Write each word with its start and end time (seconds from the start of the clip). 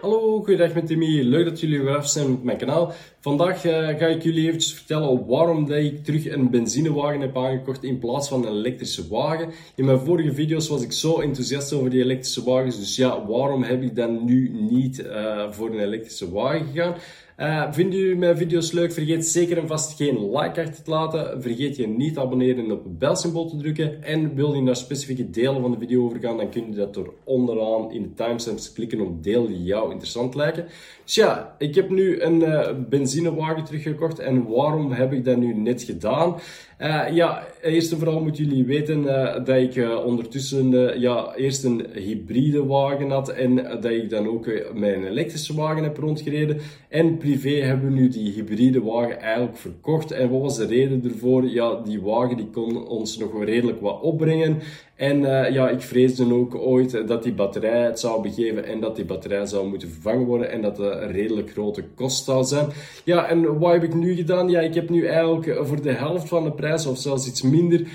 Hallo, 0.00 0.42
goeiedag 0.42 0.74
met 0.74 0.86
Timmy. 0.86 1.22
Leuk 1.22 1.44
dat 1.44 1.60
jullie 1.60 1.80
weer 1.80 1.96
af 1.96 2.08
zijn 2.08 2.30
met 2.30 2.42
mijn 2.42 2.58
kanaal. 2.58 2.92
Vandaag 3.20 3.64
uh, 3.64 3.72
ga 3.72 4.06
ik 4.06 4.22
jullie 4.22 4.46
eventjes 4.46 4.74
vertellen 4.74 5.26
waarom 5.26 5.66
dat 5.66 5.78
ik 5.78 6.04
terug 6.04 6.30
een 6.30 6.50
benzinewagen 6.50 7.20
heb 7.20 7.36
aangekocht 7.36 7.84
in 7.84 7.98
plaats 7.98 8.28
van 8.28 8.46
een 8.46 8.52
elektrische 8.52 9.08
wagen. 9.08 9.48
In 9.74 9.84
mijn 9.84 9.98
vorige 9.98 10.34
video's 10.34 10.68
was 10.68 10.82
ik 10.82 10.92
zo 10.92 11.20
enthousiast 11.20 11.72
over 11.72 11.90
die 11.90 12.02
elektrische 12.02 12.44
wagens, 12.44 12.78
dus 12.78 12.96
ja, 12.96 13.26
waarom 13.26 13.62
heb 13.62 13.82
ik 13.82 13.96
dan 13.96 14.24
nu 14.24 14.48
niet 14.70 14.98
uh, 14.98 15.50
voor 15.50 15.70
een 15.70 15.80
elektrische 15.80 16.32
wagen 16.32 16.66
gegaan? 16.66 16.94
Uh, 17.38 17.72
vinden 17.72 17.98
jullie 17.98 18.16
mijn 18.16 18.36
video's 18.36 18.72
leuk? 18.72 18.92
Vergeet 18.92 19.26
zeker 19.26 19.58
en 19.58 19.66
vast 19.66 19.96
geen 19.96 20.30
like 20.30 20.60
achter 20.60 20.82
te 20.82 20.90
laten. 20.90 21.42
Vergeet 21.42 21.76
je 21.76 21.88
niet 21.88 22.14
te 22.14 22.20
abonneren 22.20 22.64
en 22.64 22.72
op 22.72 22.84
het 22.84 22.98
belsymbool 22.98 23.48
te 23.48 23.56
drukken. 23.56 24.02
En 24.02 24.34
wil 24.34 24.54
je 24.54 24.62
naar 24.62 24.76
specifieke 24.76 25.30
delen 25.30 25.60
van 25.60 25.70
de 25.70 25.78
video 25.78 26.04
overgaan, 26.04 26.36
dan 26.36 26.50
kun 26.50 26.66
je 26.66 26.76
dat 26.76 26.94
door 26.94 27.14
onderaan 27.24 27.92
in 27.92 28.02
de 28.02 28.14
timestamps 28.14 28.72
klikken 28.72 29.00
op 29.00 29.22
delen 29.22 29.46
die 29.46 29.62
jou 29.62 29.90
interessant 29.90 30.34
lijken. 30.34 30.66
Dus 31.04 31.14
ja, 31.14 31.54
ik 31.58 31.74
heb 31.74 31.90
nu 31.90 32.20
een 32.20 32.40
uh, 32.40 32.68
benzinewagen 32.88 33.64
teruggekocht. 33.64 34.18
En 34.18 34.46
waarom 34.48 34.92
heb 34.92 35.12
ik 35.12 35.24
dat 35.24 35.36
nu 35.36 35.54
net 35.54 35.82
gedaan? 35.82 36.34
Uh, 36.82 37.04
ja, 37.12 37.46
eerst 37.60 37.92
en 37.92 37.98
vooral 37.98 38.20
moeten 38.20 38.44
jullie 38.44 38.64
weten 38.64 39.02
uh, 39.02 39.34
dat 39.44 39.56
ik 39.56 39.76
uh, 39.76 40.04
ondertussen 40.04 41.00
ja, 41.00 41.34
eerst 41.34 41.64
een 41.64 41.86
hybride 41.94 42.66
wagen 42.66 43.10
had 43.10 43.28
en 43.28 43.54
dat 43.54 43.84
ik 43.84 44.10
dan 44.10 44.28
ook 44.28 44.46
mijn 44.74 45.04
elektrische 45.04 45.54
wagen 45.54 45.82
heb 45.82 45.96
rondgereden. 45.96 46.58
En 46.88 47.16
privé 47.16 47.50
hebben 47.50 47.88
we 47.88 48.00
nu 48.00 48.08
die 48.08 48.32
hybride 48.32 48.82
wagen 48.82 49.20
eigenlijk 49.20 49.56
verkocht. 49.56 50.10
En 50.10 50.30
wat 50.30 50.40
was 50.40 50.56
de 50.56 50.66
reden 50.66 51.04
ervoor? 51.04 51.44
Ja, 51.44 51.80
die 51.84 52.00
wagen 52.00 52.36
die 52.36 52.50
kon 52.50 52.86
ons 52.86 53.18
nog 53.18 53.44
redelijk 53.44 53.80
wat 53.80 54.00
opbrengen. 54.00 54.58
En 54.96 55.20
uh, 55.20 55.50
ja, 55.50 55.68
ik 55.68 55.80
vreesde 55.80 56.34
ook 56.34 56.54
ooit 56.54 57.08
dat 57.08 57.22
die 57.22 57.32
batterij 57.32 57.82
het 57.84 58.00
zou 58.00 58.22
begeven 58.22 58.64
en 58.64 58.80
dat 58.80 58.96
die 58.96 59.04
batterij 59.04 59.46
zou 59.46 59.68
moeten 59.68 59.88
vervangen 59.88 60.26
worden 60.26 60.50
en 60.50 60.62
dat 60.62 60.78
het 60.78 60.86
een 60.92 61.12
redelijk 61.12 61.50
grote 61.50 61.84
kost 61.94 62.24
zou 62.24 62.44
zijn. 62.44 62.66
Ja, 63.04 63.26
en 63.26 63.58
wat 63.58 63.72
heb 63.72 63.82
ik 63.82 63.94
nu 63.94 64.14
gedaan? 64.14 64.48
Ja, 64.48 64.60
ik 64.60 64.74
heb 64.74 64.88
nu 64.88 65.06
eigenlijk 65.06 65.66
voor 65.66 65.82
de 65.82 65.92
helft 65.92 66.28
van 66.28 66.44
de 66.44 66.52
prijs 66.52 66.86
of 66.86 66.98
zelfs 66.98 67.26
iets 67.26 67.42
minder 67.42 67.86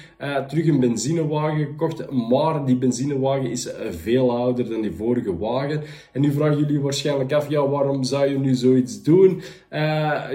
terug 0.47 0.67
een 0.67 0.79
benzinewagen 0.79 1.65
gekocht. 1.65 2.11
Maar 2.11 2.65
die 2.65 2.75
benzinewagen 2.75 3.49
is 3.49 3.69
veel 3.89 4.37
ouder 4.37 4.69
dan 4.69 4.81
die 4.81 4.91
vorige 4.91 5.37
wagen. 5.37 5.81
En 6.11 6.21
nu 6.21 6.31
vragen 6.31 6.57
jullie 6.57 6.79
waarschijnlijk 6.79 7.33
af, 7.33 7.49
ja, 7.49 7.67
waarom 7.67 8.03
zou 8.03 8.29
je 8.29 8.39
nu 8.39 8.53
zoiets 8.53 9.03
doen? 9.03 9.41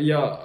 Ja, 0.00 0.38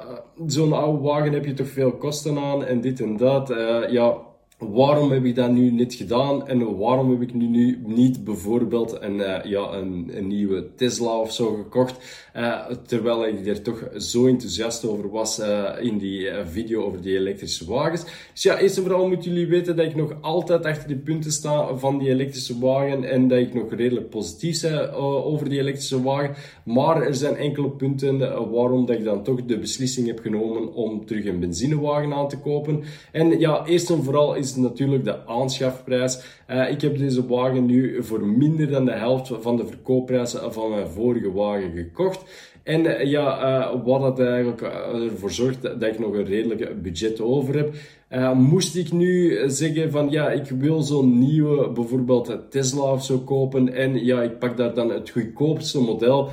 zo'n 0.45 0.73
oude 0.73 1.03
wagen 1.03 1.33
heb 1.33 1.45
je 1.45 1.53
toch 1.53 1.69
veel 1.69 1.91
kosten 1.91 2.37
aan 2.37 2.65
en 2.65 2.81
dit 2.81 2.99
en 3.01 3.17
dat. 3.17 3.53
ja, 3.89 4.17
waarom 4.57 5.11
heb 5.11 5.25
ik 5.25 5.35
dat 5.35 5.51
nu 5.51 5.71
niet 5.71 5.93
gedaan 5.93 6.47
en 6.47 6.77
waarom 6.77 7.11
heb 7.11 7.21
ik 7.21 7.33
nu, 7.33 7.47
nu 7.47 7.81
niet 7.85 8.23
bijvoorbeeld 8.23 9.01
een, 9.01 9.15
uh, 9.15 9.43
ja, 9.43 9.71
een, 9.71 10.09
een, 10.13 10.27
nieuwe 10.27 10.67
Tesla 10.75 11.19
of 11.19 11.33
zo 11.33 11.53
gekocht, 11.53 12.29
uh, 12.35 12.65
terwijl 12.85 13.27
ik 13.27 13.47
er 13.47 13.61
toch 13.61 13.89
zo 13.97 14.27
enthousiast 14.27 14.85
over 14.85 15.09
was 15.09 15.39
uh, 15.39 15.69
in 15.81 15.97
die 15.97 16.29
video 16.45 16.83
over 16.83 17.01
die 17.01 17.17
elektrische 17.17 17.65
wagens. 17.65 18.03
Dus 18.33 18.43
ja, 18.43 18.57
eerst 18.59 18.77
en 18.77 18.83
vooral 18.83 19.07
moeten 19.07 19.31
jullie 19.31 19.47
weten 19.47 19.75
dat 19.75 19.85
ik 19.85 19.95
nog 19.95 20.15
altijd 20.21 20.65
achter 20.65 20.87
de 20.87 20.95
punten 20.95 21.31
sta 21.31 21.75
van 21.75 21.97
die 21.97 22.09
elektrische 22.09 22.59
wagen 22.59 23.03
en 23.03 23.27
dat 23.27 23.39
ik 23.39 23.53
nog 23.53 23.73
redelijk 23.73 24.09
positief 24.09 24.61
ben 24.61 24.93
over 25.23 25.49
die 25.49 25.59
elektrische 25.59 26.01
wagen, 26.01 26.35
maar 26.63 27.01
er 27.01 27.15
zijn 27.15 27.35
enkele 27.35 27.69
punten 27.69 28.19
waarom 28.51 28.85
dat 28.85 28.95
ik 28.95 29.03
dan 29.03 29.23
toch 29.23 29.45
de 29.45 29.59
beslissing 29.59 30.07
heb 30.07 30.19
genomen 30.19 30.73
om 30.73 31.05
terug 31.05 31.25
een 31.25 31.39
benzinewagen 31.39 32.13
aan 32.13 32.29
te 32.29 32.39
kopen. 32.39 32.83
En 33.11 33.39
ja, 33.39 33.65
eerst 33.65 33.89
en 33.89 34.03
vooral 34.03 34.35
is 34.35 34.46
is 34.47 34.55
natuurlijk 34.55 35.03
de 35.03 35.25
aanschafprijs. 35.25 36.19
Uh, 36.49 36.71
ik 36.71 36.81
heb 36.81 36.97
deze 36.97 37.27
wagen 37.27 37.65
nu 37.65 38.03
voor 38.03 38.25
minder 38.25 38.69
dan 38.69 38.85
de 38.85 38.91
helft 38.91 39.31
van 39.39 39.57
de 39.57 39.65
verkoopprijs 39.65 40.35
van 40.49 40.69
mijn 40.69 40.87
vorige 40.87 41.31
wagen 41.31 41.71
gekocht. 41.71 42.23
En 42.63 42.85
uh, 42.85 43.03
ja, 43.03 43.43
uh, 43.73 43.83
wat 43.85 44.01
dat 44.01 44.19
eigenlijk 44.19 44.61
ervoor 44.61 45.31
zorgt 45.31 45.61
dat 45.61 45.83
ik 45.83 45.99
nog 45.99 46.13
een 46.13 46.25
redelijk 46.25 46.81
budget 46.81 47.21
over 47.21 47.55
heb. 47.55 47.73
moest 48.35 48.75
ik 48.75 48.91
nu 48.91 49.39
zeggen 49.49 49.91
van 49.91 50.09
ja, 50.09 50.29
ik 50.29 50.49
wil 50.49 50.81
zo'n 50.81 51.19
nieuwe, 51.19 51.69
bijvoorbeeld 51.69 52.37
Tesla 52.49 52.91
of 52.91 53.03
zo 53.03 53.19
kopen 53.19 53.73
en 53.73 54.05
ja, 54.05 54.21
ik 54.21 54.39
pak 54.39 54.57
daar 54.57 54.73
dan 54.73 54.91
het 54.91 55.09
goedkoopste 55.09 55.79
model, 55.79 56.29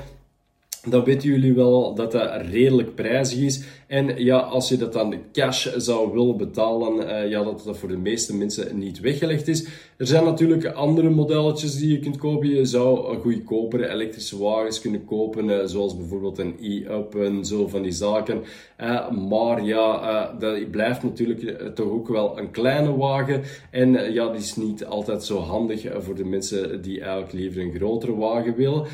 dan 0.85 1.03
weten 1.03 1.29
jullie 1.29 1.53
wel 1.53 1.95
dat 1.95 2.11
dat 2.11 2.41
redelijk 2.41 2.95
prijzig 2.95 3.39
is. 3.39 3.63
En 3.87 4.23
ja, 4.23 4.37
als 4.37 4.69
je 4.69 4.77
dat 4.77 4.93
dan 4.93 5.15
cash 5.31 5.75
zou 5.75 6.11
willen 6.11 6.37
betalen, 6.37 7.07
uh, 7.07 7.29
ja, 7.29 7.43
dat 7.43 7.61
dat 7.65 7.77
voor 7.77 7.89
de 7.89 7.97
meeste 7.97 8.35
mensen 8.35 8.79
niet 8.79 8.99
weggelegd 8.99 9.47
is. 9.47 9.67
Er 9.97 10.07
zijn 10.07 10.23
natuurlijk 10.23 10.65
andere 10.65 11.09
modelletjes 11.09 11.75
die 11.75 11.91
je 11.91 11.99
kunt 11.99 12.17
kopen. 12.17 12.49
Je 12.49 12.65
zou 12.65 13.17
goedkopere 13.17 13.89
elektrische 13.89 14.37
wagens 14.37 14.81
kunnen 14.81 15.05
kopen, 15.05 15.49
uh, 15.49 15.57
zoals 15.65 15.97
bijvoorbeeld 15.97 16.37
een 16.37 16.55
e-up 16.61 17.15
en 17.15 17.45
zo 17.45 17.67
van 17.67 17.81
die 17.81 17.91
zaken. 17.91 18.43
Uh, 18.81 19.11
maar 19.11 19.63
ja, 19.63 20.35
dat 20.39 20.71
blijft 20.71 21.03
natuurlijk 21.03 21.75
toch 21.75 21.89
ook 21.89 22.07
wel 22.07 22.39
een 22.39 22.51
kleine 22.51 22.95
wagen. 22.97 23.41
En 23.71 24.13
ja, 24.13 24.27
die 24.27 24.41
is 24.41 24.55
niet 24.55 24.85
altijd 24.85 25.23
zo 25.23 25.39
handig 25.39 25.87
voor 25.99 26.15
de 26.15 26.25
mensen 26.25 26.81
die 26.81 27.01
eigenlijk 27.01 27.33
liever 27.33 27.61
een 27.61 27.73
grotere 27.75 28.15
wagen 28.15 28.55
willen. 28.55 28.85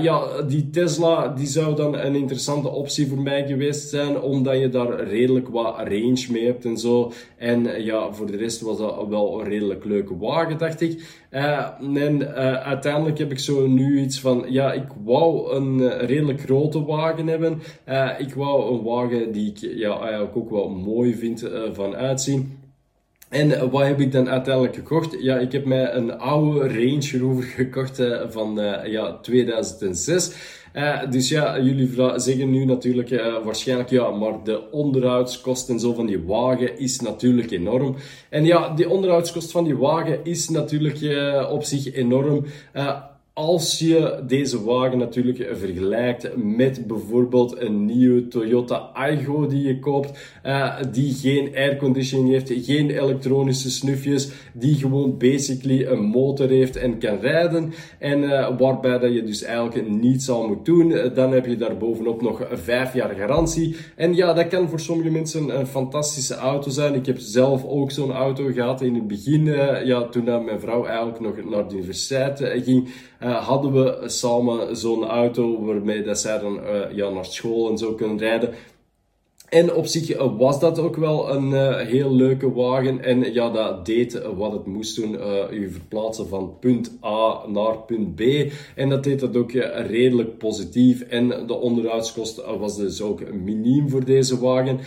ja, 0.00 0.42
die 0.42 0.70
Tesla, 0.70 1.28
die 1.28 1.46
zou 1.46 1.76
dan 1.76 1.98
een 1.98 2.14
interessante 2.14 2.68
optie 2.68 3.08
voor 3.08 3.20
mij 3.20 3.46
geweest 3.46 3.88
zijn 3.88 4.20
omdat 4.32 4.58
je 4.58 4.68
daar 4.68 5.04
redelijk 5.04 5.48
wat 5.48 5.76
range 5.76 6.26
mee 6.30 6.46
hebt 6.46 6.64
en 6.64 6.78
zo. 6.78 7.12
En 7.36 7.74
eh, 7.74 7.84
ja, 7.84 8.12
voor 8.12 8.26
de 8.26 8.36
rest 8.36 8.60
was 8.60 8.78
dat 8.78 9.06
wel 9.08 9.40
een 9.40 9.46
redelijk 9.46 9.84
leuke 9.84 10.16
wagen, 10.18 10.58
dacht 10.58 10.80
ik. 10.80 11.20
Uh, 11.30 11.68
en 11.80 12.20
uh, 12.20 12.54
uiteindelijk 12.54 13.18
heb 13.18 13.30
ik 13.30 13.38
zo 13.38 13.66
nu 13.66 14.00
iets 14.00 14.20
van, 14.20 14.44
ja, 14.48 14.72
ik 14.72 14.86
wou 15.04 15.54
een 15.54 15.98
redelijk 15.98 16.40
grote 16.40 16.84
wagen 16.84 17.26
hebben. 17.26 17.62
Ik 18.18 18.34
wou 18.34 18.74
een 18.74 18.82
wagen 18.82 19.32
die 19.32 19.50
ik 19.50 19.58
ja, 19.58 20.00
eigenlijk 20.00 20.36
ook 20.36 20.50
wel 20.50 20.68
mooi 20.68 21.14
vind 21.14 21.50
van 21.72 21.94
uitzien. 21.94 22.58
En 23.28 23.70
wat 23.70 23.82
heb 23.82 24.00
ik 24.00 24.12
dan 24.12 24.28
uiteindelijk 24.28 24.74
gekocht? 24.74 25.16
Ja, 25.20 25.38
ik 25.38 25.52
heb 25.52 25.64
mij 25.64 25.92
een 25.92 26.18
oude 26.18 26.58
Range 26.58 27.18
Rover 27.18 27.42
gekocht 27.42 28.02
van 28.28 28.60
ja, 28.84 29.18
2006. 29.22 30.32
Uh, 30.74 31.10
dus 31.10 31.28
ja, 31.28 31.60
jullie 31.60 31.90
zeggen 32.16 32.50
nu 32.50 32.64
natuurlijk 32.64 33.10
uh, 33.10 33.44
waarschijnlijk 33.44 33.90
ja, 33.90 34.10
maar 34.10 34.44
de 34.44 34.70
onderhoudskosten 34.70 35.74
en 35.74 35.80
zo 35.80 35.94
van 35.94 36.06
die 36.06 36.22
wagen 36.22 36.78
is 36.78 37.00
natuurlijk 37.00 37.50
enorm. 37.50 37.96
En 38.28 38.44
ja, 38.44 38.74
die 38.74 38.88
onderhoudskost 38.88 39.50
van 39.50 39.64
die 39.64 39.76
wagen 39.76 40.24
is 40.24 40.48
natuurlijk 40.48 41.00
uh, 41.00 41.48
op 41.50 41.64
zich 41.64 41.94
enorm 41.94 42.44
als 43.34 43.78
je 43.78 44.22
deze 44.26 44.64
wagen 44.64 44.98
natuurlijk 44.98 45.48
vergelijkt 45.52 46.36
met 46.36 46.86
bijvoorbeeld 46.86 47.60
een 47.60 47.84
nieuwe 47.84 48.28
Toyota 48.28 48.76
Aygo 48.76 49.46
die 49.46 49.66
je 49.66 49.78
koopt, 49.78 50.38
uh, 50.46 50.76
die 50.90 51.14
geen 51.14 51.52
airconditioning 51.54 52.28
heeft, 52.28 52.66
geen 52.66 52.90
elektronische 52.90 53.70
snufjes, 53.70 54.30
die 54.52 54.74
gewoon 54.74 55.18
basically 55.18 55.86
een 55.86 56.02
motor 56.02 56.48
heeft 56.48 56.76
en 56.76 56.98
kan 56.98 57.18
rijden 57.18 57.72
en 57.98 58.22
uh, 58.22 58.58
waarbij 58.58 58.98
dat 58.98 59.12
je 59.12 59.22
dus 59.22 59.42
eigenlijk 59.42 59.88
niets 59.88 60.24
zal 60.24 60.46
moeten 60.46 60.64
doen, 60.64 61.14
dan 61.14 61.32
heb 61.32 61.46
je 61.46 61.56
daar 61.56 61.76
bovenop 61.76 62.22
nog 62.22 62.46
5 62.52 62.94
jaar 62.94 63.14
garantie. 63.14 63.76
En 63.96 64.14
ja, 64.14 64.32
dat 64.32 64.48
kan 64.48 64.68
voor 64.68 64.80
sommige 64.80 65.10
mensen 65.10 65.58
een 65.58 65.66
fantastische 65.66 66.34
auto 66.34 66.70
zijn. 66.70 66.94
Ik 66.94 67.06
heb 67.06 67.18
zelf 67.18 67.64
ook 67.64 67.90
zo'n 67.90 68.12
auto 68.12 68.50
gehad 68.52 68.80
in 68.80 68.94
het 68.94 69.06
begin, 69.06 69.44
ja, 69.84 70.02
toen 70.02 70.24
mijn 70.24 70.60
vrouw 70.60 70.84
eigenlijk 70.84 71.20
nog 71.20 71.50
naar 71.50 71.68
de 71.68 71.74
universiteit 71.74 72.40
ging 72.64 72.88
uh, 73.24 73.46
hadden 73.46 73.72
we 73.72 74.08
samen 74.08 74.76
zo'n 74.76 75.04
auto 75.04 75.64
waarmee 75.64 76.02
dat 76.02 76.18
zij 76.18 76.38
dan 76.38 76.60
uh, 76.60 76.96
ja, 76.96 77.08
naar 77.08 77.24
school 77.24 77.70
en 77.70 77.78
zo 77.78 77.94
kunnen 77.94 78.18
rijden. 78.18 78.54
En 79.48 79.74
op 79.74 79.86
zich 79.86 80.10
eh, 80.10 80.38
was 80.38 80.60
dat 80.60 80.78
ook 80.78 80.96
wel 80.96 81.30
een 81.30 81.76
heel 81.86 82.14
leuke 82.14 82.52
wagen. 82.52 83.04
En 83.04 83.32
ja, 83.32 83.50
dat 83.50 83.86
deed 83.86 84.22
wat 84.36 84.52
het 84.52 84.66
moest 84.66 84.96
doen. 84.96 85.14
Uh, 85.14 85.50
u 85.50 85.70
verplaatsen 85.70 86.28
van 86.28 86.56
punt 86.60 86.98
A 87.04 87.46
naar 87.46 87.78
punt 87.78 88.14
B. 88.14 88.20
En 88.74 88.88
dat 88.88 89.04
deed 89.04 89.20
dat 89.20 89.36
ook 89.36 89.52
redelijk 89.52 90.38
positief. 90.38 91.00
En 91.00 91.28
de 91.28 91.54
onderhoudskost 91.54 92.44
was 92.58 92.76
dus 92.76 93.02
ook 93.02 93.32
miniem 93.32 93.88
voor 93.88 94.04
deze 94.04 94.40
wagen. 94.40 94.80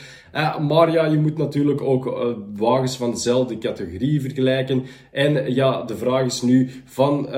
Maar 0.67 0.91
ja, 0.91 1.05
je 1.05 1.17
moet 1.17 1.37
natuurlijk 1.37 1.81
ook 1.81 2.33
wagens 2.55 2.97
van 2.97 3.11
dezelfde 3.11 3.57
categorie 3.57 4.21
vergelijken. 4.21 4.83
En 5.11 5.53
ja, 5.53 5.83
de 5.83 5.97
vraag 5.97 6.25
is 6.25 6.41
nu 6.41 6.69
van 6.85 7.29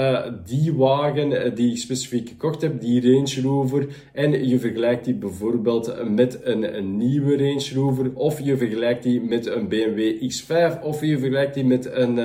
die 0.46 0.74
wagen 0.74 1.56
die 1.56 1.72
ik 1.72 1.78
specifiek 1.78 2.30
gekocht 2.30 2.62
heb, 2.62 2.82
die 2.82 3.12
Range 3.12 3.42
Rover. 3.42 3.88
En 4.14 4.48
je 4.48 4.60
vergelijkt 4.60 5.06
die 5.06 5.14
bijvoorbeeld 5.14 6.10
met 6.10 6.40
een, 6.44 6.78
een 6.78 6.98
nieuwe 6.98 7.38
Range 7.38 7.70
Rover, 7.74 8.12
of 8.14 8.42
je 8.42 8.58
vergelijkt 8.58 9.04
die 9.04 9.22
met 9.22 9.46
een 9.46 9.68
BMW 9.68 10.32
X5, 10.32 10.82
of 10.84 11.02
je 11.02 11.18
vergelijkt 11.18 11.54
die 11.54 11.66
met 11.66 11.90
een 11.92 12.20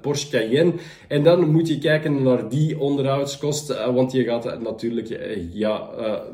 Porsche 0.00 0.30
Cayenne. 0.30 0.72
En 1.08 1.22
dan 1.22 1.50
moet 1.50 1.68
je 1.68 1.78
kijken 1.78 2.22
naar 2.22 2.48
die 2.48 2.80
onderhoudskosten, 2.80 3.94
want 3.94 4.12
je 4.12 4.24
gaat 4.24 4.60
natuurlijk 4.60 5.20
ja, 5.52 5.90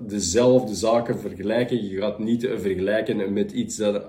dezelfde 0.07 0.75
zaken 0.75 1.19
vergelijken. 1.19 1.89
Je 1.89 1.97
gaat 1.97 2.19
niet 2.19 2.49
vergelijken 2.57 3.33
met 3.33 3.53
iets 3.53 3.83
dat 3.93 4.05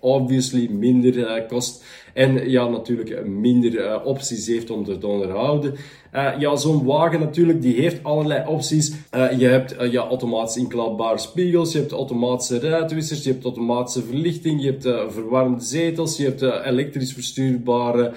obviously 0.00 0.68
minder 0.68 1.46
kost. 1.48 1.84
En 2.14 2.50
ja, 2.50 2.68
natuurlijk 2.68 3.26
minder 3.26 4.02
opties 4.04 4.46
heeft 4.46 4.70
om 4.70 4.84
te 4.84 5.06
onderhouden. 5.06 5.74
Uh, 6.14 6.28
ja, 6.38 6.56
zo'n 6.56 6.84
wagen 6.84 7.20
natuurlijk, 7.20 7.62
die 7.62 7.80
heeft 7.80 8.04
allerlei 8.04 8.46
opties. 8.46 8.92
Je 9.38 9.46
hebt 9.46 9.76
ja, 9.90 10.06
automatisch 10.06 10.56
inklapbare 10.56 11.18
spiegels, 11.18 11.72
je 11.72 11.78
hebt 11.78 11.92
automatische 11.92 12.60
ruitwissers, 12.60 13.24
je 13.24 13.30
hebt 13.30 13.44
automatische 13.44 14.02
verlichting, 14.02 14.62
je 14.62 14.66
hebt 14.66 15.12
verwarmde 15.12 15.64
zetels, 15.64 16.16
je 16.16 16.24
hebt 16.24 16.42
elektrisch 16.66 17.12
verstuurbare, 17.12 18.12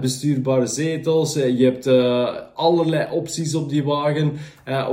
bestuurbare 0.00 0.66
zetels, 0.66 1.34
je 1.34 1.64
hebt 1.64 1.86
allerlei 2.54 3.06
opties 3.12 3.54
op 3.54 3.68
die 3.68 3.84
wagen, 3.84 4.32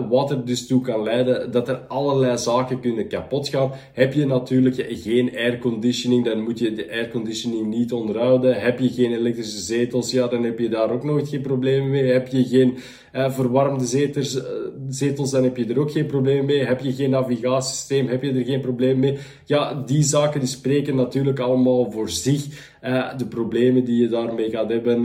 wat 0.10 0.32
er 0.32 0.46
dus 0.46 0.68
toe 0.68 0.82
kan 0.82 1.04
leiden 1.04 1.52
dat 1.52 1.70
er 1.70 1.76
allerlei 1.88 2.38
zaken 2.38 2.80
kunnen 2.80 3.08
kapot 3.08 3.48
gaan. 3.48 3.72
Heb 3.94 4.14
je 4.14 4.26
natuurlijk 4.26 4.86
geen 4.90 5.36
airconditioning, 5.36 6.26
dan 6.26 6.44
moet 6.44 6.60
je 6.60 6.74
de 6.74 6.92
airconditioning 6.92 7.68
niet 7.68 7.92
Heb 8.42 8.80
je 8.80 8.90
geen 8.90 9.14
elektrische 9.14 9.60
zetels, 9.60 10.12
ja, 10.12 10.28
dan 10.28 10.44
heb 10.44 10.60
je 10.60 10.70
daar 10.70 10.92
ook 10.92 11.04
nooit 11.04 11.30
geen 11.30 11.42
problemen 11.42 11.90
mee 11.90 12.12
heb 12.12 12.28
je 12.28 12.44
geen 12.44 12.78
uh, 13.14 13.32
verwarmde 13.32 13.86
zetels, 13.86 14.36
uh, 14.36 14.44
zetels, 14.90 15.32
dan 15.32 15.44
heb 15.44 15.58
je 15.58 15.66
er 15.66 15.80
ook 15.80 15.92
geen 15.92 16.06
probleem 16.06 16.46
mee. 16.46 16.66
Heb 16.66 16.80
je 16.80 16.94
geen 16.94 17.10
navigatiesysteem, 17.10 18.08
heb 18.08 18.24
je 18.24 18.34
er 18.34 18.46
geen 18.46 18.62
probleem 18.62 19.00
mee. 19.00 19.18
Ja, 19.46 19.84
die 19.86 20.04
zaken 20.04 20.40
die 20.40 20.50
spreken 20.50 20.96
natuurlijk 20.96 21.40
allemaal 21.40 21.92
voor 21.92 22.10
zich. 22.10 22.46
Uh, 22.84 23.18
de 23.18 23.26
problemen 23.26 23.86
die 23.86 24.02
je 24.02 24.08
daarmee 24.08 24.50
gaat 24.50 24.70
hebben, 24.70 25.02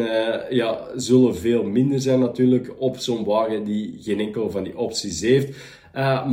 ja, 0.50 0.80
zullen 0.96 1.36
veel 1.36 1.62
minder 1.62 2.00
zijn 2.00 2.20
natuurlijk 2.20 2.74
op 2.78 2.96
zo'n 2.96 3.24
wagen 3.24 3.64
die 3.64 3.96
geen 4.00 4.20
enkel 4.20 4.50
van 4.50 4.62
die 4.62 4.78
opties 4.78 5.20
heeft. 5.20 5.56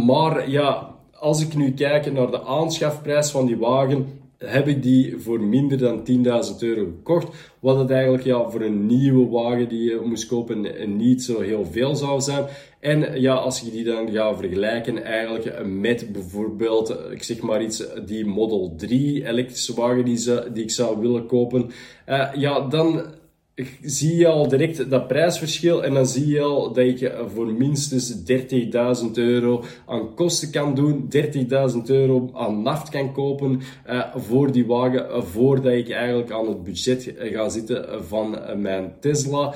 maar 0.06 0.50
ja, 0.50 0.95
als 1.12 1.41
ik 1.41 1.56
nu 1.56 1.71
kijk 1.71 2.12
naar 2.13 2.31
de 2.31 2.44
aanschafprijs 2.44 3.31
van 3.31 3.45
die 3.45 3.57
wagen, 3.57 4.07
heb 4.38 4.68
ik 4.68 4.84
die 4.84 5.18
voor 5.18 5.42
minder 5.42 5.78
dan 5.78 6.00
10.000 6.00 6.57
euro 6.60 6.86
gekocht. 6.86 7.28
Wat 7.60 7.78
het 7.78 7.89
eigenlijk 7.89 8.24
ja, 8.24 8.50
voor 8.50 8.62
een 8.62 8.86
nieuwe 8.86 9.30
wagen 9.30 9.69
die 9.69 9.84
je 9.84 10.01
moest 10.06 10.28
kopen 10.28 10.68
niet 10.98 11.24
zo 11.24 11.42
heel 11.42 11.66
veel 11.66 11.95
zou 11.95 12.22
zijn. 12.22 12.45
En 12.80 13.22
ja, 13.22 13.34
als 13.34 13.60
je 13.60 13.72
die 13.72 13.84
dan 13.84 14.12
gaat 14.12 14.38
vergelijken 14.38 15.04
eigenlijk 15.04 15.66
met 15.66 16.12
bijvoorbeeld, 16.12 16.98
ik 17.12 17.24
zeg 17.24 17.42
maar 17.42 17.63
iets, 17.63 17.84
die 18.06 18.25
Model 18.25 18.74
3 18.78 19.28
elektrische 19.28 19.74
wagen 19.75 20.06
die, 20.06 20.51
die 20.54 20.63
ik 20.63 20.72
zou 20.72 21.00
willen 21.00 21.25
kopen. 21.25 21.72
Uh, 22.10 22.30
ja, 22.36 22.60
dan 22.60 23.06
zie 23.81 24.15
je 24.15 24.27
al 24.27 24.48
direct 24.48 24.89
dat 24.89 25.07
prijsverschil 25.07 25.83
en 25.83 25.94
dan 25.94 26.06
zie 26.06 26.27
je 26.27 26.42
al 26.42 26.74
dat 26.74 27.00
je 27.00 27.25
voor 27.33 27.54
minstens 27.54 28.15
30.000 29.04 29.12
euro 29.13 29.63
aan 29.86 30.13
kosten 30.15 30.51
kan 30.51 30.75
doen, 30.75 31.09
30.000 31.15 31.21
euro 31.86 32.30
aan 32.33 32.62
naft 32.62 32.89
kan 32.89 33.13
kopen 33.13 33.62
uh, 33.89 34.15
voor 34.15 34.51
die 34.51 34.65
wagen, 34.65 35.06
uh, 35.09 35.21
voordat 35.21 35.74
ik 35.74 35.89
eigenlijk 35.89 36.31
aan 36.31 36.48
het 36.48 36.63
budget 36.63 37.13
ga 37.18 37.50
zitten 37.50 38.06
van 38.06 38.36
uh, 38.36 38.56
mijn 38.56 38.94
Tesla. 39.00 39.54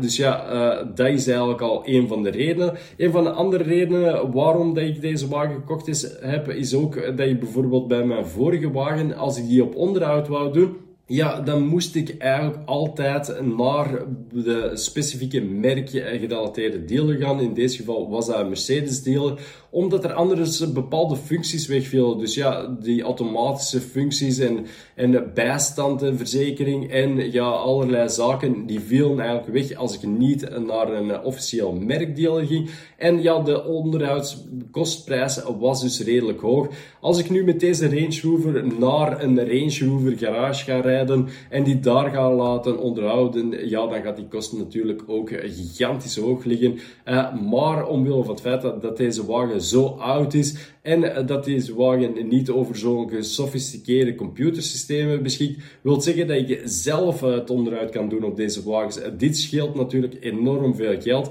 dus 0.00 0.16
ja, 0.16 0.84
dat 0.94 1.08
is 1.08 1.26
eigenlijk 1.26 1.60
al 1.60 1.82
een 1.84 2.08
van 2.08 2.22
de 2.22 2.30
redenen. 2.30 2.74
Een 2.96 3.10
van 3.10 3.24
de 3.24 3.30
andere 3.30 3.62
redenen 3.64 4.32
waarom 4.32 4.74
dat 4.74 4.84
ik 4.84 5.00
deze 5.00 5.28
wagen 5.28 5.54
gekocht 5.54 5.88
is, 5.88 6.06
heb, 6.20 6.48
is 6.48 6.74
ook 6.74 7.16
dat 7.16 7.28
je 7.28 7.38
bijvoorbeeld 7.38 7.88
bij 7.88 8.04
mijn 8.04 8.26
vorige 8.26 8.70
wagen, 8.70 9.16
als 9.16 9.38
ik 9.38 9.48
die 9.48 9.62
op 9.62 9.76
onderhoud 9.76 10.28
wou 10.28 10.52
doen, 10.52 10.76
ja, 11.12 11.40
dan 11.40 11.66
moest 11.66 11.94
ik 11.94 12.16
eigenlijk 12.18 12.58
altijd 12.64 13.40
naar 13.56 14.04
de 14.32 14.70
specifieke 14.74 15.40
merkgerelateerde 15.40 16.84
dealer 16.84 17.16
gaan. 17.16 17.40
In 17.40 17.54
deze 17.54 17.76
geval 17.76 18.10
was 18.10 18.26
dat 18.26 18.38
een 18.38 18.48
Mercedes 18.48 19.02
dealer, 19.02 19.40
omdat 19.70 20.04
er 20.04 20.12
anders 20.12 20.72
bepaalde 20.72 21.16
functies 21.16 21.66
wegvielen. 21.66 22.18
Dus 22.18 22.34
ja, 22.34 22.76
die 22.80 23.02
automatische 23.02 23.80
functies 23.80 24.38
en, 24.38 24.66
en 24.94 25.30
bijstand 25.34 26.02
en 26.02 26.16
verzekering 26.16 26.90
en 26.90 27.32
ja, 27.32 27.48
allerlei 27.48 28.08
zaken, 28.08 28.66
die 28.66 28.80
vielen 28.80 29.20
eigenlijk 29.20 29.52
weg 29.52 29.78
als 29.78 29.94
ik 29.94 30.02
niet 30.08 30.48
naar 30.66 30.92
een 30.92 31.22
officieel 31.22 31.72
merkdealer 31.72 32.46
ging. 32.46 32.70
En 32.96 33.22
ja, 33.22 33.38
de 33.38 33.64
onderhoudskostprijs 33.64 35.40
was 35.58 35.80
dus 35.80 36.00
redelijk 36.00 36.40
hoog. 36.40 36.68
Als 37.00 37.18
ik 37.18 37.30
nu 37.30 37.44
met 37.44 37.60
deze 37.60 37.88
Range 37.88 38.20
Rover 38.22 38.64
naar 38.78 39.22
een 39.22 39.38
Range 39.38 39.78
Rover 39.86 40.18
garage 40.18 40.64
ga 40.64 40.80
rijden 40.80 41.00
en 41.48 41.64
die 41.64 41.80
daar 41.80 42.10
ga 42.10 42.34
laten 42.34 42.78
onderhouden, 42.78 43.68
ja, 43.68 43.86
dan 43.86 44.02
gaat 44.02 44.16
die 44.16 44.28
kosten 44.28 44.58
natuurlijk 44.58 45.02
ook 45.06 45.30
gigantisch 45.30 46.16
hoog 46.16 46.44
liggen. 46.44 46.78
Uh, 47.08 47.34
maar 47.50 47.86
omwille 47.86 48.24
van 48.24 48.34
het 48.34 48.40
feit 48.40 48.62
dat, 48.62 48.96
deze 48.96 49.26
wagen 49.26 49.60
zo 49.60 49.86
oud 49.86 50.34
is 50.34 50.56
en 50.82 51.14
eh, 51.14 51.26
dat 51.26 51.44
deze 51.44 51.74
wagen 51.74 52.28
niet 52.28 52.50
over 52.50 52.76
zo'n 52.76 53.08
gesofisticeerde 53.08 54.14
computersystemen 54.14 55.22
beschikt, 55.22 55.62
wil 55.82 56.00
zeggen 56.00 56.26
dat 56.26 56.48
je 56.48 56.60
zelf 56.64 57.20
het 57.20 57.50
onderhoud 57.50 57.90
kan 57.90 58.08
doen 58.08 58.24
op 58.24 58.36
deze 58.36 58.62
wagens. 58.62 59.00
Eh, 59.00 59.10
dit 59.18 59.36
scheelt 59.36 59.74
natuurlijk 59.74 60.16
enorm 60.20 60.74
veel 60.74 61.00
geld. 61.00 61.30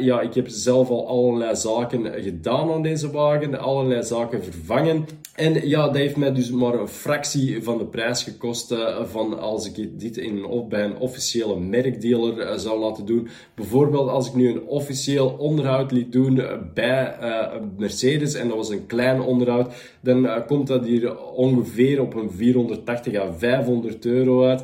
Ja, 0.00 0.20
ik 0.20 0.34
heb 0.34 0.48
zelf 0.48 0.88
al 0.88 1.08
allerlei 1.08 1.56
zaken 1.56 2.22
gedaan 2.22 2.72
aan 2.72 2.82
deze 2.82 3.10
wagen, 3.10 3.58
allerlei 3.58 4.02
zaken 4.02 4.44
vervangen. 4.44 5.04
En 5.36 5.68
ja, 5.68 5.84
dat 5.86 5.96
heeft 5.96 6.16
mij 6.16 6.32
dus 6.32 6.50
maar 6.50 6.74
een 6.74 6.88
fractie 6.88 7.62
van 7.62 7.78
de 7.78 7.84
prijs 7.84 8.22
gekost 8.22 8.72
uh, 8.72 9.04
van 9.04 9.38
als 9.38 9.72
ik 9.72 10.00
dit 10.00 10.16
in, 10.16 10.44
of 10.44 10.68
bij 10.68 10.84
een 10.84 10.98
officiële 10.98 11.60
merkdealer 11.60 12.38
uh, 12.38 12.56
zou 12.56 12.80
laten 12.80 13.06
doen. 13.06 13.28
Bijvoorbeeld 13.54 14.08
als 14.08 14.28
ik 14.28 14.34
nu 14.34 14.48
een 14.48 14.66
officieel 14.66 15.36
onderhoud 15.38 15.92
liet 15.92 16.12
doen 16.12 16.42
bij 16.74 17.16
uh, 17.20 17.46
Mercedes 17.76 18.34
en 18.34 18.48
dat 18.48 18.56
was 18.56 18.68
een 18.68 18.86
klein 18.86 19.20
onderhoud, 19.20 19.74
dan 20.00 20.44
komt 20.46 20.66
dat 20.66 20.84
hier 20.84 21.18
ongeveer 21.18 22.00
op 22.00 22.14
een 22.14 22.30
480 22.30 23.14
à 23.14 23.32
500 23.38 24.04
euro 24.06 24.44
uit 24.44 24.62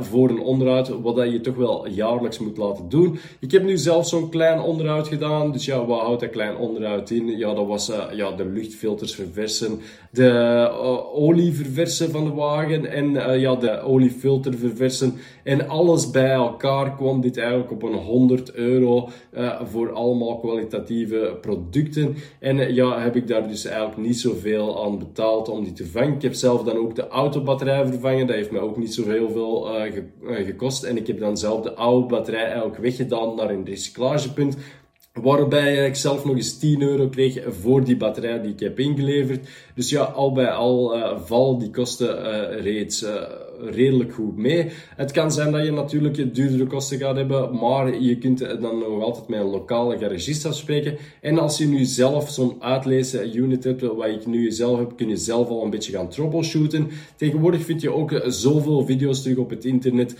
voor 0.00 0.28
een 0.28 0.40
onderhoud, 0.40 0.88
wat 0.88 1.16
dat 1.16 1.32
je 1.32 1.40
toch 1.40 1.56
wel 1.56 1.88
jaarlijks 1.88 2.38
moet 2.38 2.56
laten 2.56 2.88
doen. 2.88 3.18
Ik 3.40 3.50
heb 3.50 3.62
nu 3.62 3.76
zelf 3.76 4.08
zo'n 4.08 4.30
klein 4.30 4.60
onderhoud 4.60 5.08
gedaan, 5.08 5.52
dus 5.52 5.64
ja, 5.64 5.84
wat 5.84 6.00
houdt 6.00 6.20
dat 6.20 6.30
klein 6.30 6.56
onderhoud 6.56 7.10
in? 7.10 7.38
Ja, 7.38 7.54
dat 7.54 7.66
was 7.66 7.92
ja, 8.12 8.30
de 8.30 8.44
luchtfilters 8.44 9.14
verversen, 9.14 9.80
de 10.10 10.70
uh, 10.72 11.16
olie 11.16 11.52
verversen 11.52 12.10
van 12.10 12.24
de 12.24 12.32
wagen 12.32 12.86
en 12.92 13.10
uh, 13.10 13.40
ja, 13.40 13.54
de 13.54 13.80
oliefilter 13.80 14.54
verversen. 14.54 15.14
En 15.44 15.68
alles 15.68 16.10
bij 16.10 16.32
elkaar 16.32 16.96
kwam 16.96 17.20
dit 17.20 17.36
eigenlijk 17.36 17.70
op 17.70 17.82
een 17.82 17.94
100 17.94 18.54
euro 18.54 19.08
uh, 19.36 19.60
voor 19.64 19.92
allemaal 19.92 20.38
kwalitatieve 20.38 21.38
producten. 21.40 22.16
En 22.38 22.74
ja, 22.74 23.00
heb 23.00 23.16
ik 23.16 23.28
daar 23.28 23.48
dus 23.48 23.64
eigenlijk 23.64 23.96
niet 23.96 24.20
zoveel 24.20 24.84
aan 24.84 24.98
betaald 24.98 25.48
om 25.48 25.64
die 25.64 25.72
te 25.72 25.82
vervangen. 25.82 26.14
Ik 26.14 26.22
heb 26.22 26.34
zelf 26.34 26.62
dan 26.62 26.76
ook 26.76 26.94
de 26.94 27.08
autobatterij 27.08 27.86
vervangen. 27.86 28.26
Dat 28.26 28.36
heeft 28.36 28.50
mij 28.50 28.60
ook 28.60 28.76
niet 28.76 28.94
zo 28.94 29.08
heel 29.08 29.30
veel 29.30 29.60
ge 29.62 30.04
gekost. 30.44 30.82
En 30.82 30.96
ik 30.96 31.06
heb 31.06 31.18
dan 31.20 31.36
zelf 31.36 31.60
de 31.60 31.74
oude 31.74 32.06
batterij 32.06 32.44
eigenlijk 32.44 32.76
weggedaan 32.76 33.34
naar 33.34 33.50
een 33.50 33.64
recyclagepunt. 33.64 34.56
Waarbij 35.22 35.86
ik 35.86 35.94
zelf 35.94 36.24
nog 36.24 36.36
eens 36.36 36.58
10 36.58 36.82
euro 36.82 37.08
kreeg 37.08 37.42
voor 37.60 37.84
die 37.84 37.96
batterij 37.96 38.40
die 38.40 38.52
ik 38.52 38.60
heb 38.60 38.78
ingeleverd. 38.78 39.48
Dus 39.74 39.90
ja, 39.90 40.02
al 40.02 40.32
bij 40.32 40.50
al 40.50 40.96
uh, 40.96 41.20
vallen 41.24 41.58
die 41.58 41.70
kosten 41.70 42.18
uh, 42.18 42.62
reeds 42.62 43.02
uh, 43.02 43.22
redelijk 43.60 44.14
goed 44.14 44.36
mee. 44.36 44.66
Het 44.96 45.12
kan 45.12 45.32
zijn 45.32 45.52
dat 45.52 45.64
je 45.64 45.72
natuurlijk 45.72 46.34
duurdere 46.34 46.66
kosten 46.66 46.98
gaat 46.98 47.16
hebben, 47.16 47.56
maar 47.56 48.00
je 48.00 48.18
kunt 48.18 48.38
dan 48.38 48.78
nog 48.78 49.02
altijd 49.02 49.28
met 49.28 49.40
een 49.40 49.46
lokale 49.46 49.98
garagist 49.98 50.46
afspreken. 50.46 50.96
En 51.20 51.38
als 51.38 51.58
je 51.58 51.66
nu 51.66 51.84
zelf 51.84 52.30
zo'n 52.30 52.56
uitlezen 52.58 53.36
unit 53.36 53.64
hebt, 53.64 53.80
wat 53.80 54.06
ik 54.06 54.26
nu 54.26 54.50
zelf 54.50 54.78
heb, 54.78 54.96
kun 54.96 55.08
je 55.08 55.16
zelf 55.16 55.48
al 55.48 55.64
een 55.64 55.70
beetje 55.70 55.92
gaan 55.92 56.08
troubleshooten. 56.08 56.88
Tegenwoordig 57.16 57.64
vind 57.64 57.80
je 57.80 57.90
ook 57.90 58.22
zoveel 58.26 58.84
video's 58.84 59.22
terug 59.22 59.36
op 59.36 59.50
het 59.50 59.64
internet 59.64 60.16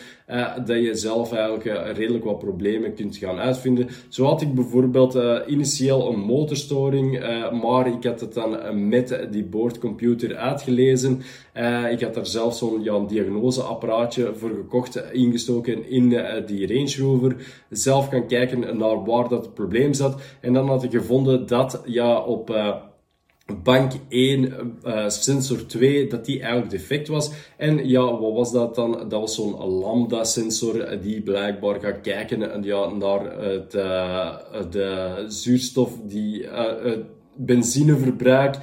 dat 0.65 0.83
je 0.83 0.95
zelf 0.95 1.33
eigenlijk 1.33 1.97
redelijk 1.97 2.25
wat 2.25 2.39
problemen 2.39 2.95
kunt 2.95 3.17
gaan 3.17 3.39
uitvinden. 3.39 3.89
Zo 4.09 4.25
had 4.25 4.43
ik 4.43 4.55
bijvoorbeeld 4.55 5.19
initieel 5.47 6.13
een 6.13 6.21
motorstoring, 6.21 7.21
maar 7.63 7.87
ik 7.87 8.05
had 8.05 8.21
het 8.21 8.35
dan 8.35 8.89
met 8.89 9.19
die 9.31 9.45
boordcomputer 9.45 10.37
uitgelezen. 10.37 11.23
Ik 11.91 12.01
had 12.01 12.15
daar 12.15 12.27
zelf 12.27 12.57
zo'n 12.57 12.83
ja, 12.83 13.05
diagnoseapparaatje 13.27 14.35
voor 14.35 14.51
gekocht, 14.51 15.13
ingestoken 15.13 15.89
in 15.91 16.11
uh, 16.11 16.47
die 16.47 16.67
Range 16.67 16.97
Rover. 16.99 17.37
Zelf 17.71 18.09
gaan 18.09 18.27
kijken 18.27 18.79
naar 18.79 19.05
waar 19.05 19.29
dat 19.29 19.45
het 19.45 19.55
probleem 19.55 19.95
zat. 19.95 20.21
En 20.41 20.53
dan 20.53 20.69
had 20.69 20.83
ik 20.83 20.91
gevonden 20.91 21.47
dat 21.47 21.83
ja, 21.85 22.21
op... 22.21 22.51
Uh, 22.51 22.75
bank 23.63 23.93
1, 24.09 24.79
uh, 24.85 25.09
sensor 25.09 25.67
2, 25.67 26.07
dat 26.07 26.25
die 26.25 26.41
eigenlijk 26.41 26.71
defect 26.71 27.09
was. 27.09 27.31
En 27.57 27.89
ja, 27.89 28.19
wat 28.19 28.33
was 28.33 28.53
dat 28.53 28.75
dan? 28.75 28.93
Dat 29.09 29.21
was 29.21 29.35
zo'n 29.35 29.65
lambda 29.65 30.25
sensor 30.25 30.99
die 31.03 31.23
blijkbaar 31.23 31.81
gaat 31.81 32.01
kijken 32.01 32.63
ja, 32.63 32.91
naar 32.91 33.39
het, 33.39 33.71
de 34.73 35.25
zuurstof, 35.29 35.99
die 36.03 36.43
uh, 36.43 36.93
benzineverbruik 37.37 38.57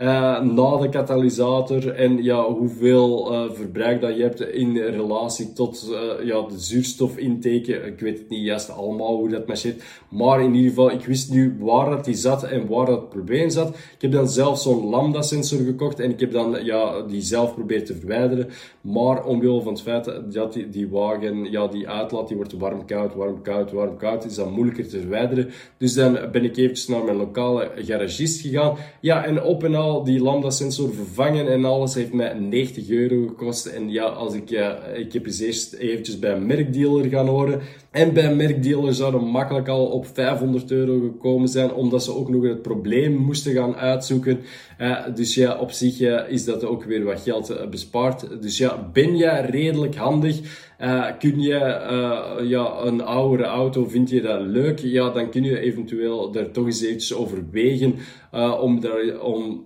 na 0.00 0.76
de 0.80 0.88
katalysator 0.90 1.94
en 1.94 2.22
ja, 2.22 2.42
hoeveel 2.52 3.32
verbruik 3.52 4.00
dat 4.00 4.16
je 4.16 4.22
hebt 4.22 4.40
in 4.40 4.76
relatie 4.76 5.52
tot 5.52 5.94
ja, 6.22 6.42
de 6.42 6.58
zuurstofintake. 6.58 7.72
Ik 7.72 8.00
weet 8.00 8.18
het 8.18 8.28
niet 8.28 8.44
juist 8.44 8.70
allemaal 8.70 9.16
hoe 9.16 9.28
dat 9.28 9.46
marcheert, 9.46 9.82
maar 10.08 10.42
in 10.42 10.54
ieder 10.54 10.68
geval, 10.68 10.90
ik 10.90 11.04
wist 11.04 11.30
nu 11.30 11.56
waar 11.58 11.90
dat 11.90 12.04
die 12.04 12.14
zat 12.14 12.42
en 12.42 12.66
waar 12.66 12.86
dat 12.86 13.08
probleem 13.08 13.50
zat. 13.50 13.68
Ik 13.68 14.02
heb 14.02 14.12
dan 14.12 14.28
zelf 14.28 14.58
zo'n 14.60 14.88
lambda 14.88 15.22
sensor 15.22 15.58
gekocht 15.58 16.00
en 16.00 16.10
ik 16.10 16.20
heb 16.20 16.32
dan 16.32 16.64
ja, 16.64 17.02
die 17.02 17.22
zelf 17.22 17.54
proberen 17.54 17.84
te 17.84 17.94
verwijderen. 17.94 18.48
Maar 18.80 19.24
omwille 19.24 19.62
van 19.62 19.72
het 19.72 19.82
feit 19.82 20.12
dat 20.32 20.52
die, 20.52 20.68
die 20.68 20.88
wagen, 20.88 21.50
ja, 21.50 21.66
die 21.66 21.88
uitlaat, 21.88 22.28
die 22.28 22.36
wordt 22.36 22.52
warm, 22.52 22.86
koud, 22.86 23.14
warm, 23.14 23.42
koud, 23.42 23.72
warm, 23.72 23.96
koud, 23.96 24.24
is 24.24 24.34
dat 24.34 24.50
moeilijker 24.50 24.88
te 24.88 25.00
verwijderen. 25.00 25.48
Dus 25.78 25.94
dan 25.94 26.18
ben 26.32 26.44
ik 26.44 26.56
eventjes 26.56 26.88
naar 26.88 27.04
mijn 27.04 27.16
lokale 27.16 27.70
garagist 27.74 28.40
gegaan. 28.40 28.76
Ja, 29.00 29.24
en 29.24 29.42
op 29.42 29.64
en 29.64 29.74
al 29.74 29.88
die 29.98 30.20
lambda 30.20 30.50
sensor 30.50 30.94
vervangen 30.94 31.52
en 31.52 31.64
alles 31.64 31.94
heeft 31.94 32.12
mij 32.12 32.32
90 32.34 32.90
euro 32.90 33.26
gekost. 33.26 33.66
En 33.66 33.90
ja, 33.90 34.04
als 34.04 34.34
ik, 34.34 34.48
ja, 34.48 34.84
ik 34.84 35.12
heb 35.12 35.26
eens 35.26 35.40
eerst 35.40 35.72
eventjes 35.72 36.18
bij 36.18 36.32
een 36.32 36.46
merkdealer 36.46 37.04
gaan 37.04 37.28
horen. 37.28 37.60
En 37.90 38.12
bij 38.12 38.24
een 38.24 38.36
merkdealer 38.36 38.94
zouden 38.94 39.24
makkelijk 39.24 39.68
al 39.68 39.86
op 39.86 40.06
500 40.06 40.70
euro 40.70 41.00
gekomen 41.00 41.48
zijn, 41.48 41.72
omdat 41.72 42.04
ze 42.04 42.14
ook 42.14 42.28
nog 42.28 42.42
het 42.42 42.62
probleem 42.62 43.16
moesten 43.16 43.52
gaan 43.52 43.76
uitzoeken. 43.76 44.40
Uh, 44.80 44.98
dus 45.14 45.34
ja, 45.34 45.58
op 45.58 45.70
zich 45.70 46.00
uh, 46.00 46.20
is 46.28 46.44
dat 46.44 46.64
ook 46.64 46.84
weer 46.84 47.04
wat 47.04 47.20
geld 47.20 47.50
uh, 47.50 47.68
bespaard. 47.68 48.42
Dus 48.42 48.58
ja, 48.58 48.90
ben 48.92 49.16
je 49.16 49.30
redelijk 49.30 49.94
handig? 49.94 50.68
kun 51.18 51.40
je 51.40 51.58
ja, 52.42 52.80
een 52.82 53.00
oudere 53.02 53.48
auto, 53.48 53.84
vind 53.84 54.10
je 54.10 54.20
dat 54.20 54.40
leuk? 54.40 54.78
Ja, 54.78 55.10
dan 55.10 55.30
kun 55.30 55.44
je 55.44 55.60
eventueel 55.60 56.30
daar 56.30 56.50
toch 56.50 56.66
eens 56.66 56.82
eventjes 56.82 57.14
overwegen 57.14 57.94
om, 58.60 58.80
daar, 58.80 59.20
om 59.20 59.64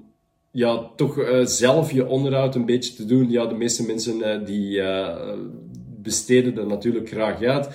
ja, 0.55 0.91
toch 0.97 1.41
zelf 1.45 1.93
je 1.93 2.07
onderhoud 2.07 2.55
een 2.55 2.67
beetje 2.67 2.95
te 2.95 3.05
doen. 3.05 3.31
Ja, 3.31 3.47
de 3.47 3.55
meeste 3.55 3.87
mensen 3.87 4.45
die 4.45 4.83
besteden 6.03 6.59
er 6.59 6.67
natuurlijk 6.67 7.09
graag 7.09 7.43
uit. 7.43 7.69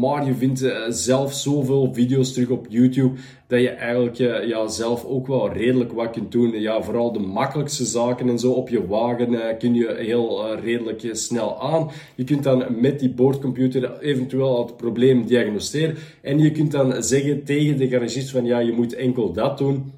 Maar 0.00 0.26
je 0.26 0.34
vindt 0.34 0.72
zelf 0.88 1.32
zoveel 1.32 1.94
video's 1.94 2.32
terug 2.32 2.48
op 2.48 2.66
YouTube 2.68 3.18
dat 3.46 3.60
je 3.60 3.68
eigenlijk 3.68 4.16
ja, 4.46 4.68
zelf 4.68 5.04
ook 5.04 5.26
wel 5.26 5.52
redelijk 5.52 5.92
wat 5.92 6.10
kunt 6.10 6.32
doen. 6.32 6.60
Ja, 6.60 6.82
vooral 6.82 7.12
de 7.12 7.18
makkelijkste 7.18 7.84
zaken 7.84 8.28
en 8.28 8.38
zo 8.38 8.52
op 8.52 8.68
je 8.68 8.86
wagen 8.86 9.58
kun 9.58 9.74
je 9.74 9.94
heel 9.98 10.54
redelijk 10.54 11.08
snel 11.12 11.60
aan. 11.60 11.90
Je 12.14 12.24
kunt 12.24 12.42
dan 12.42 12.64
met 12.80 13.00
die 13.00 13.10
boordcomputer 13.10 14.00
eventueel 14.00 14.66
het 14.66 14.76
probleem 14.76 15.26
diagnosticeren. 15.26 15.96
En 16.22 16.38
je 16.38 16.50
kunt 16.50 16.72
dan 16.72 17.02
zeggen 17.02 17.44
tegen 17.44 17.76
de 17.76 17.88
garagist 17.88 18.30
van 18.30 18.44
ja, 18.44 18.58
je 18.58 18.72
moet 18.72 18.94
enkel 18.94 19.32
dat 19.32 19.58
doen. 19.58 19.92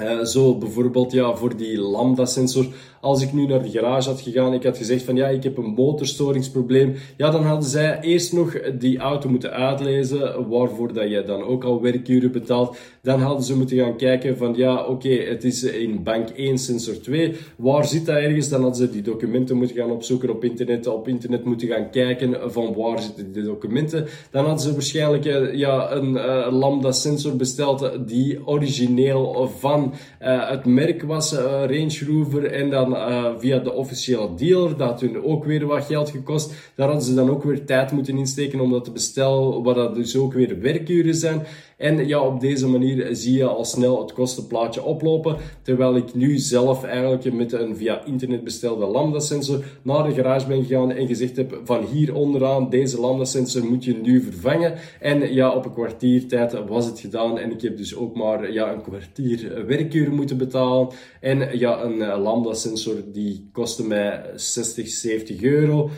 Uh, 0.00 0.24
zo 0.24 0.58
bijvoorbeeld 0.58 1.12
ja, 1.12 1.34
voor 1.34 1.56
die 1.56 1.78
lambda-sensor 1.78 2.66
als 3.02 3.22
ik 3.22 3.32
nu 3.32 3.46
naar 3.46 3.62
de 3.62 3.70
garage 3.70 4.08
had 4.08 4.20
gegaan, 4.20 4.54
ik 4.54 4.62
had 4.62 4.76
gezegd 4.76 5.02
van 5.02 5.16
ja, 5.16 5.28
ik 5.28 5.42
heb 5.42 5.56
een 5.56 5.74
motorstoringsprobleem, 5.76 6.94
ja, 7.16 7.30
dan 7.30 7.44
hadden 7.44 7.68
zij 7.68 8.00
eerst 8.00 8.32
nog 8.32 8.52
die 8.78 8.98
auto 8.98 9.28
moeten 9.28 9.50
uitlezen, 9.50 10.48
waarvoor 10.48 10.92
dat 10.92 11.10
je 11.10 11.22
dan 11.22 11.42
ook 11.42 11.64
al 11.64 11.82
werkuren 11.82 12.32
betaalt. 12.32 12.76
Dan 13.02 13.20
hadden 13.20 13.44
ze 13.44 13.56
moeten 13.56 13.76
gaan 13.76 13.96
kijken 13.96 14.36
van 14.36 14.54
ja, 14.56 14.84
oké, 14.84 15.08
het 15.08 15.44
is 15.44 15.62
in 15.62 16.02
bank 16.02 16.28
1 16.28 16.58
sensor 16.58 17.00
2, 17.00 17.34
waar 17.56 17.84
zit 17.84 18.06
dat 18.06 18.16
ergens? 18.16 18.48
Dan 18.48 18.62
hadden 18.62 18.86
ze 18.86 18.92
die 18.92 19.02
documenten 19.02 19.56
moeten 19.56 19.76
gaan 19.76 19.90
opzoeken 19.90 20.30
op 20.30 20.44
internet, 20.44 20.86
op 20.86 21.08
internet 21.08 21.44
moeten 21.44 21.68
gaan 21.68 21.90
kijken 21.90 22.52
van 22.52 22.74
waar 22.74 23.00
zitten 23.00 23.32
die 23.32 23.42
documenten. 23.42 24.06
Dan 24.30 24.44
hadden 24.44 24.62
ze 24.62 24.72
waarschijnlijk 24.72 25.24
eh, 25.24 25.54
ja, 25.54 25.92
een 25.92 26.14
uh, 26.14 26.46
lambda 26.50 26.92
sensor 26.92 27.36
besteld 27.36 27.90
die 28.06 28.46
origineel 28.46 29.50
van 29.58 29.94
uh, 30.22 30.50
het 30.50 30.64
merk 30.64 31.02
was, 31.02 31.32
Range 31.32 32.04
Rover, 32.06 32.44
en 32.44 32.70
dan 32.70 32.90
uh, 32.92 33.26
via 33.38 33.58
de 33.58 33.72
officiële 33.72 34.34
dealer. 34.34 34.76
Dat 34.76 34.88
had 34.88 35.00
hun 35.00 35.24
ook 35.24 35.44
weer 35.44 35.66
wat 35.66 35.84
geld 35.84 36.10
gekost. 36.10 36.52
Daar 36.74 36.86
hadden 36.86 37.06
ze 37.06 37.14
dan 37.14 37.30
ook 37.30 37.42
weer 37.42 37.64
tijd 37.64 37.92
moeten 37.92 38.18
insteken 38.18 38.60
om 38.60 38.70
dat 38.70 38.84
te 38.84 38.90
bestellen, 38.90 39.62
wat 39.62 39.74
dat 39.74 39.94
dus 39.94 40.16
ook 40.16 40.32
weer 40.32 40.60
werkuren 40.60 41.14
zijn. 41.14 41.42
En 41.82 42.06
ja, 42.06 42.20
op 42.20 42.40
deze 42.40 42.68
manier 42.68 43.08
zie 43.16 43.36
je 43.36 43.46
al 43.46 43.64
snel 43.64 44.00
het 44.00 44.12
kostenplaatje 44.12 44.82
oplopen. 44.82 45.36
Terwijl 45.62 45.96
ik 45.96 46.14
nu 46.14 46.38
zelf 46.38 46.84
eigenlijk 46.84 47.32
met 47.32 47.52
een 47.52 47.76
via 47.76 48.04
internet 48.04 48.44
bestelde 48.44 48.86
lambda 48.86 49.18
sensor 49.18 49.64
naar 49.82 50.04
de 50.04 50.14
garage 50.14 50.46
ben 50.46 50.64
gegaan 50.64 50.90
en 50.90 51.06
gezegd 51.06 51.36
heb 51.36 51.60
van 51.64 51.84
hier 51.84 52.14
onderaan 52.14 52.70
deze 52.70 53.00
lambda 53.00 53.24
sensor 53.24 53.64
moet 53.64 53.84
je 53.84 53.96
nu 54.02 54.22
vervangen. 54.22 54.74
En 55.00 55.34
ja, 55.34 55.54
op 55.54 55.64
een 55.64 55.72
kwartier 55.72 56.28
tijd 56.28 56.66
was 56.66 56.86
het 56.86 57.00
gedaan 57.00 57.38
en 57.38 57.50
ik 57.50 57.62
heb 57.62 57.76
dus 57.76 57.96
ook 57.96 58.16
maar 58.16 58.52
ja, 58.52 58.72
een 58.72 58.82
kwartier 58.82 59.66
werkuren 59.66 60.14
moeten 60.14 60.38
betalen. 60.38 60.88
En 61.20 61.58
ja, 61.58 61.82
een 61.82 62.02
eh, 62.02 62.22
lambda 62.22 62.54
sensor 62.54 62.94
die 63.12 63.48
kostte 63.52 63.86
mij 63.86 64.30
60, 64.34 64.88
70 64.88 65.42
euro. 65.42 65.90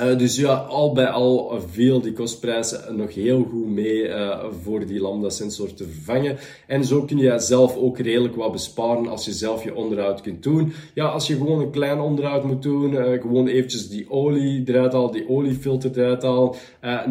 Uh, 0.00 0.18
dus 0.18 0.36
ja, 0.36 0.54
al 0.54 0.92
bij 0.92 1.08
al 1.08 1.60
viel 1.70 2.00
die 2.00 2.12
kostprijzen 2.12 2.96
nog 2.96 3.14
heel 3.14 3.46
goed 3.50 3.68
mee 3.68 4.08
uh, 4.08 4.44
voor 4.62 4.86
die 4.86 5.00
lambda 5.00 5.30
sensor 5.30 5.74
te 5.74 5.84
vervangen. 5.84 6.36
En 6.66 6.84
zo 6.84 7.02
kun 7.02 7.18
je 7.18 7.38
zelf 7.38 7.76
ook 7.76 7.98
redelijk 7.98 8.34
wat 8.34 8.52
besparen 8.52 9.08
als 9.08 9.24
je 9.24 9.32
zelf 9.32 9.64
je 9.64 9.74
onderhoud 9.74 10.20
kunt 10.20 10.42
doen. 10.42 10.72
Ja, 10.94 11.04
als 11.04 11.26
je 11.26 11.36
gewoon 11.36 11.60
een 11.60 11.70
klein 11.70 12.00
onderhoud 12.00 12.44
moet 12.44 12.62
doen, 12.62 12.92
uh, 12.92 13.20
gewoon 13.20 13.46
eventjes 13.46 13.88
die 13.88 14.10
olie 14.10 14.62
eruit 14.66 14.92
halen, 14.92 15.12
die 15.12 15.28
oliefilter 15.28 15.90
eruit 15.98 16.22
halen, 16.22 16.54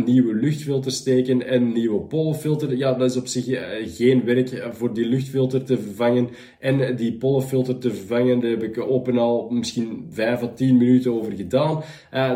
nieuwe 0.05 0.33
luchtfilter 0.33 0.91
steken 0.91 1.47
en 1.47 1.71
nieuwe 1.71 1.99
pollenfilter. 1.99 2.77
Ja, 2.77 2.93
dat 2.93 3.09
is 3.09 3.17
op 3.17 3.27
zich 3.27 3.45
geen 3.97 4.25
werk 4.25 4.67
voor 4.71 4.93
die 4.93 5.05
luchtfilter 5.05 5.63
te 5.63 5.77
vervangen. 5.77 6.29
En 6.59 6.95
die 6.95 7.13
pollenfilter 7.13 7.77
te 7.77 7.93
vervangen, 7.93 8.39
daar 8.39 8.49
heb 8.49 8.63
ik 8.63 8.79
open 8.79 9.17
al 9.17 9.49
misschien 9.49 10.07
5 10.09 10.41
à 10.41 10.47
10 10.47 10.77
minuten 10.77 11.13
over 11.13 11.31
gedaan. 11.31 11.83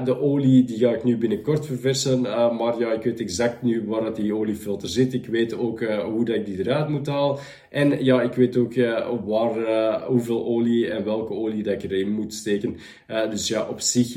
de 0.03 0.19
die 0.41 0.77
ga 0.77 0.89
ik 0.89 1.03
nu 1.03 1.17
binnenkort 1.17 1.65
verversen. 1.65 2.23
Uh, 2.23 2.57
maar 2.57 2.79
ja, 2.79 2.91
ik 2.91 3.03
weet 3.03 3.19
exact 3.19 3.61
nu 3.61 3.83
waar 3.85 4.03
dat 4.03 4.15
die 4.15 4.35
oliefilter 4.35 4.89
zit. 4.89 5.13
Ik 5.13 5.25
weet 5.25 5.57
ook 5.57 5.81
uh, 5.81 5.99
hoe 5.99 6.25
dat 6.25 6.35
ik 6.35 6.45
die 6.45 6.59
eruit 6.59 6.89
moet 6.89 7.07
halen. 7.07 7.39
En 7.69 8.03
ja, 8.03 8.21
ik 8.21 8.33
weet 8.33 8.57
ook 8.57 8.75
uh, 8.75 9.07
waar, 9.25 10.01
hoeveel 10.07 10.45
olie 10.45 10.89
en 10.89 11.03
welke 11.03 11.33
olie 11.33 11.63
dat 11.63 11.73
ik 11.73 11.91
erin 11.91 12.11
moet 12.11 12.33
steken. 12.33 12.77
dus 13.29 13.47
ja, 13.47 13.67
op 13.69 13.79
zich 13.79 14.13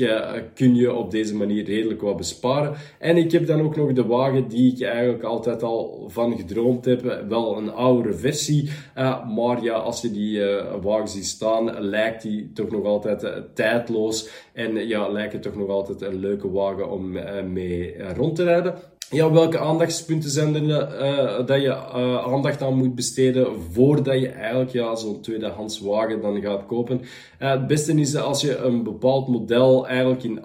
kun 0.53 0.75
je 0.75 0.93
op 0.93 1.11
deze 1.11 1.35
manier 1.35 1.65
redelijk 1.65 2.01
wat 2.01 2.17
besparen. 2.17 2.75
En 2.99 3.17
ik 3.17 3.31
heb 3.31 3.47
dan 3.47 3.61
ook 3.61 3.75
nog 3.75 3.93
de 3.93 4.05
wagen 4.05 4.47
die 4.47 4.73
ik 4.73 4.81
eigenlijk 4.81 5.23
altijd 5.23 5.63
al 5.63 6.05
van 6.07 6.37
gedroomd 6.37 6.85
heb. 6.85 7.25
Wel 7.29 7.57
een 7.57 7.69
oudere 7.69 8.13
versie. 8.13 8.69
maar 9.35 9.63
ja, 9.63 9.73
als 9.73 10.01
je 10.01 10.11
die 10.11 10.41
wagen 10.81 11.07
ziet 11.07 11.25
staan, 11.25 11.79
lijkt 11.79 12.21
die 12.21 12.51
toch 12.53 12.71
nog 12.71 12.85
altijd 12.85 13.33
tijdloos. 13.53 14.29
En 14.53 14.87
ja, 14.87 15.07
lijkt 15.07 15.33
het 15.33 15.41
toch 15.41 15.55
nog 15.55 15.69
altijd 15.69 16.01
een 16.01 16.14
leuke 16.15 16.51
wagen 16.51 16.89
om 16.89 17.17
eh, 17.17 17.43
mee 17.43 17.93
eh, 17.93 18.15
rond 18.15 18.35
te 18.35 18.43
rijden. 18.43 18.75
Ja, 19.09 19.31
welke 19.31 19.59
aandachtspunten 19.59 20.29
zijn 20.29 20.55
er 20.55 20.63
uh, 20.63 21.45
dat 21.45 21.61
je 21.61 21.67
uh, 21.67 22.33
aandacht 22.33 22.61
aan 22.61 22.77
moet 22.77 22.95
besteden 22.95 23.47
voordat 23.71 24.19
je 24.19 24.27
eigenlijk 24.27 24.71
ja, 24.71 24.95
zo'n 24.95 25.21
tweedehands 25.21 25.79
wagen 25.79 26.21
dan 26.21 26.41
gaat 26.41 26.65
kopen? 26.65 27.01
Uh, 27.39 27.51
het 27.51 27.67
beste 27.67 27.93
is 27.93 28.15
als 28.15 28.41
je 28.41 28.57
een 28.57 28.83
bepaald 28.83 29.27
model 29.27 29.87
eigenlijk 29.87 30.23
in, 30.23 30.41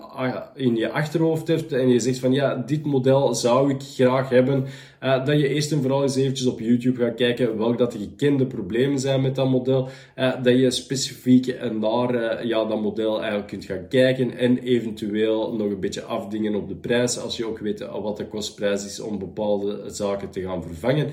in 0.54 0.76
je 0.76 0.90
achterhoofd 0.90 1.48
hebt 1.48 1.72
en 1.72 1.88
je 1.88 2.00
zegt 2.00 2.18
van 2.18 2.32
ja, 2.32 2.54
dit 2.54 2.84
model 2.84 3.34
zou 3.34 3.70
ik 3.70 3.82
graag 3.82 4.28
hebben. 4.28 4.64
Dat 5.00 5.40
je 5.40 5.48
eerst 5.48 5.72
en 5.72 5.80
vooral 5.80 6.02
eens 6.02 6.16
eventjes 6.16 6.46
op 6.46 6.60
YouTube 6.60 7.04
gaat 7.04 7.14
kijken 7.14 7.58
welke 7.58 7.76
dat 7.76 7.92
de 7.92 7.98
gekende 7.98 8.46
problemen 8.46 8.98
zijn 8.98 9.20
met 9.20 9.34
dat 9.34 9.48
model. 9.48 9.88
Dat 10.14 10.58
je 10.58 10.70
specifiek 10.70 11.56
naar 11.80 12.46
ja, 12.46 12.64
dat 12.64 12.80
model 12.80 13.18
eigenlijk 13.18 13.48
kunt 13.48 13.64
gaan 13.64 13.88
kijken 13.88 14.36
en 14.36 14.58
eventueel 14.58 15.54
nog 15.56 15.70
een 15.70 15.80
beetje 15.80 16.02
afdingen 16.02 16.54
op 16.54 16.68
de 16.68 16.74
prijs 16.74 17.18
als 17.18 17.36
je 17.36 17.46
ook 17.46 17.58
weet 17.58 17.88
wat 18.02 18.16
de 18.16 18.26
kostprijs 18.50 18.84
is 18.84 19.00
om 19.00 19.18
bepaalde 19.18 19.82
zaken 19.86 20.30
te 20.30 20.40
gaan 20.40 20.62
vervangen. 20.62 21.10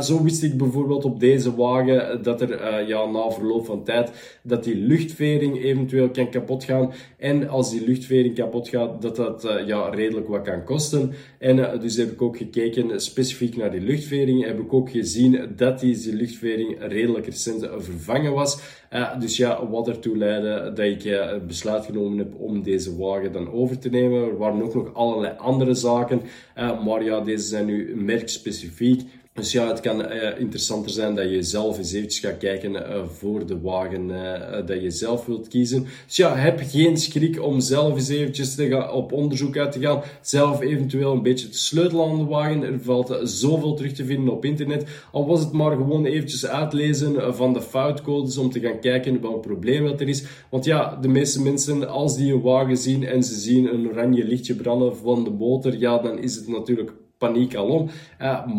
zo 0.00 0.22
wist 0.22 0.42
ik 0.42 0.56
bijvoorbeeld 0.56 1.04
op 1.04 1.20
deze 1.20 1.56
wagen 1.56 2.22
dat 2.22 2.40
er 2.40 2.88
ja, 2.88 3.04
na 3.04 3.30
verloop 3.30 3.66
van 3.66 3.84
tijd 3.84 4.38
dat 4.42 4.64
die 4.64 4.76
luchtvering 4.76 5.62
eventueel 5.62 6.10
kan 6.10 6.30
kapot 6.30 6.64
gaan. 6.64 6.92
En 7.16 7.48
als 7.48 7.70
die 7.70 7.84
luchtvering 7.84 8.34
kapot 8.34 8.68
gaat, 8.68 9.02
dat 9.02 9.16
dat 9.16 9.48
ja, 9.66 9.88
redelijk 9.88 10.28
wat 10.28 10.42
kan 10.42 10.64
kosten. 10.64 11.12
En 11.38 11.80
dus 11.80 11.96
heb 11.96 12.12
ik 12.12 12.22
ook 12.22 12.36
gekeken 12.36 13.00
specifiek 13.00 13.56
naar 13.56 13.70
die 13.70 13.80
luchtvering 13.80 14.44
heb 14.44 14.58
ik 14.58 14.72
ook 14.72 14.90
gezien 14.90 15.52
dat 15.56 15.80
die 15.80 16.14
luchtvering 16.14 16.76
redelijk 16.80 17.26
recent 17.26 17.68
vervangen 17.76 18.32
was. 18.32 18.77
Uh, 18.92 19.20
dus 19.20 19.36
ja, 19.36 19.68
wat 19.68 19.88
ertoe 19.88 20.16
leidde 20.16 20.72
dat 20.74 20.84
ik 20.84 21.04
uh, 21.04 21.26
besluit 21.46 21.84
genomen 21.84 22.18
heb 22.18 22.34
om 22.38 22.62
deze 22.62 22.96
wagen 22.96 23.32
dan 23.32 23.52
over 23.52 23.78
te 23.78 23.88
nemen. 23.88 24.22
Er 24.22 24.36
waren 24.36 24.62
ook 24.62 24.74
nog 24.74 24.94
allerlei 24.94 25.34
andere 25.36 25.74
zaken, 25.74 26.20
uh, 26.58 26.84
maar 26.84 27.04
ja, 27.04 27.20
deze 27.20 27.46
zijn 27.46 27.66
nu 27.66 27.96
merkspecifiek. 27.96 29.02
Dus 29.38 29.52
ja, 29.52 29.68
het 29.68 29.80
kan 29.80 30.00
uh, 30.00 30.40
interessanter 30.40 30.90
zijn 30.90 31.14
dat 31.14 31.30
je 31.30 31.42
zelf 31.42 31.78
eens 31.78 31.92
eventjes 31.92 32.20
gaat 32.20 32.38
kijken 32.38 32.72
uh, 32.72 33.04
voor 33.06 33.46
de 33.46 33.60
wagen 33.60 34.10
uh, 34.10 34.66
dat 34.66 34.82
je 34.82 34.90
zelf 34.90 35.26
wilt 35.26 35.48
kiezen. 35.48 35.86
Dus 36.06 36.16
ja, 36.16 36.36
heb 36.36 36.60
geen 36.62 36.96
schrik 36.96 37.42
om 37.42 37.60
zelf 37.60 37.94
eens 37.94 38.08
eventjes 38.08 38.54
te 38.54 38.68
gaan, 38.68 38.90
op 38.90 39.12
onderzoek 39.12 39.56
uit 39.56 39.72
te 39.72 39.80
gaan. 39.80 40.02
Zelf 40.20 40.60
eventueel 40.60 41.12
een 41.12 41.22
beetje 41.22 41.48
te 41.48 41.58
sleutelen 41.58 42.10
aan 42.10 42.18
de 42.18 42.24
wagen. 42.24 42.62
Er 42.62 42.80
valt 42.80 43.18
zoveel 43.22 43.74
terug 43.74 43.92
te 43.92 44.04
vinden 44.04 44.34
op 44.34 44.44
internet. 44.44 44.88
Al 45.12 45.26
was 45.26 45.40
het 45.40 45.52
maar 45.52 45.76
gewoon 45.76 46.04
eventjes 46.04 46.46
uitlezen 46.46 47.34
van 47.36 47.52
de 47.52 47.62
foutcodes 47.62 48.38
om 48.38 48.50
te 48.50 48.60
gaan 48.60 48.80
kijken 48.80 49.20
welk 49.20 49.42
probleem 49.42 49.84
dat 49.84 50.00
er 50.00 50.08
is. 50.08 50.24
Want 50.50 50.64
ja, 50.64 50.98
de 51.00 51.08
meeste 51.08 51.42
mensen, 51.42 51.88
als 51.88 52.16
die 52.16 52.32
een 52.32 52.40
wagen 52.40 52.76
zien 52.76 53.06
en 53.06 53.22
ze 53.22 53.34
zien 53.34 53.74
een 53.74 53.88
oranje 53.88 54.24
lichtje 54.24 54.54
branden 54.54 54.96
van 54.96 55.24
de 55.24 55.30
motor, 55.30 55.76
ja, 55.76 55.98
dan 55.98 56.18
is 56.18 56.34
het 56.34 56.48
natuurlijk 56.48 56.92
paniek 57.18 57.54
alom. 57.54 57.90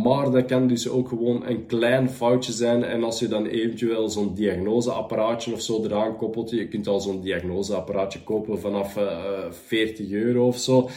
Maar 0.03 0.31
dat 0.31 0.45
kan 0.45 0.67
dus 0.67 0.89
ook 0.89 1.07
gewoon 1.07 1.45
een 1.47 1.65
klein 1.65 2.09
foutje 2.09 2.51
zijn. 2.51 2.83
En 2.83 3.03
als 3.03 3.19
je 3.19 3.27
dan 3.27 3.45
eventueel 3.45 4.09
zo'n 4.09 4.33
diagnoseapparaatje 4.33 5.53
of 5.53 5.61
zo 5.61 5.83
eraan 5.83 6.17
koppelt, 6.17 6.49
je 6.49 6.67
kunt 6.67 6.87
al 6.87 6.99
zo'n 6.99 7.21
diagnoseapparaatje 7.21 8.23
kopen 8.23 8.59
vanaf 8.59 8.97
uh, 8.97 9.03
eh, 9.03 9.51
40 9.51 10.11
euro 10.11 10.47
of 10.47 10.57
zo. 10.57 10.89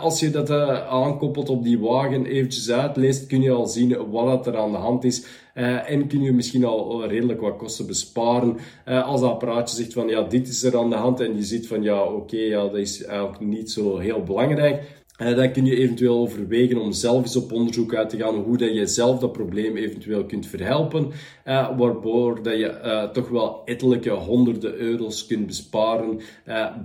Als 0.00 0.20
je 0.20 0.30
dat 0.30 0.50
aankoppelt 0.50 1.48
op 1.48 1.64
die 1.64 1.78
wagen, 1.78 2.26
eventjes 2.26 2.70
uitleest, 2.70 3.26
kun 3.26 3.42
je 3.42 3.50
al 3.50 3.66
zien 3.66 4.10
wat 4.10 4.46
er 4.46 4.56
aan 4.56 4.72
de 4.72 4.78
hand 4.78 5.04
is. 5.04 5.26
Uh, 5.54 5.90
en 5.90 6.06
kun 6.06 6.22
je 6.22 6.32
misschien 6.32 6.64
al 6.64 7.06
redelijk 7.06 7.40
wat 7.40 7.56
kosten 7.56 7.86
besparen. 7.86 8.56
Als 8.84 9.20
dat 9.20 9.30
apparaatje 9.30 9.76
zegt 9.76 9.92
van 9.92 10.08
ja, 10.08 10.22
dit 10.22 10.48
is 10.48 10.62
er 10.62 10.78
aan 10.78 10.90
de 10.90 10.96
hand 10.96 11.20
en 11.20 11.36
je 11.36 11.42
ziet 11.42 11.66
van 11.66 11.82
ja, 11.82 12.02
oké, 12.02 12.36
ja, 12.36 12.62
dat 12.62 12.76
is 12.76 13.04
eigenlijk 13.04 13.40
niet 13.40 13.70
zo 13.70 13.98
heel 13.98 14.22
belangrijk 14.22 14.99
dan 15.20 15.52
kun 15.52 15.64
je 15.64 15.76
eventueel 15.76 16.18
overwegen 16.18 16.78
om 16.78 16.92
zelf 16.92 17.22
eens 17.22 17.36
op 17.36 17.52
onderzoek 17.52 17.94
uit 17.94 18.08
te 18.08 18.16
gaan 18.16 18.34
hoe 18.34 18.56
dat 18.56 18.74
je 18.74 18.86
zelf 18.86 19.18
dat 19.18 19.32
probleem 19.32 19.76
eventueel 19.76 20.24
kunt 20.24 20.46
verhelpen, 20.46 21.10
uh, 21.46 21.78
waardoor 21.78 22.42
dat 22.42 22.56
je 22.56 22.80
uh, 22.84 23.02
toch 23.02 23.28
wel 23.28 23.62
ettelijke 23.64 24.10
honderden 24.10 24.74
euro's 24.74 25.26
kunt 25.26 25.46
besparen 25.46 26.20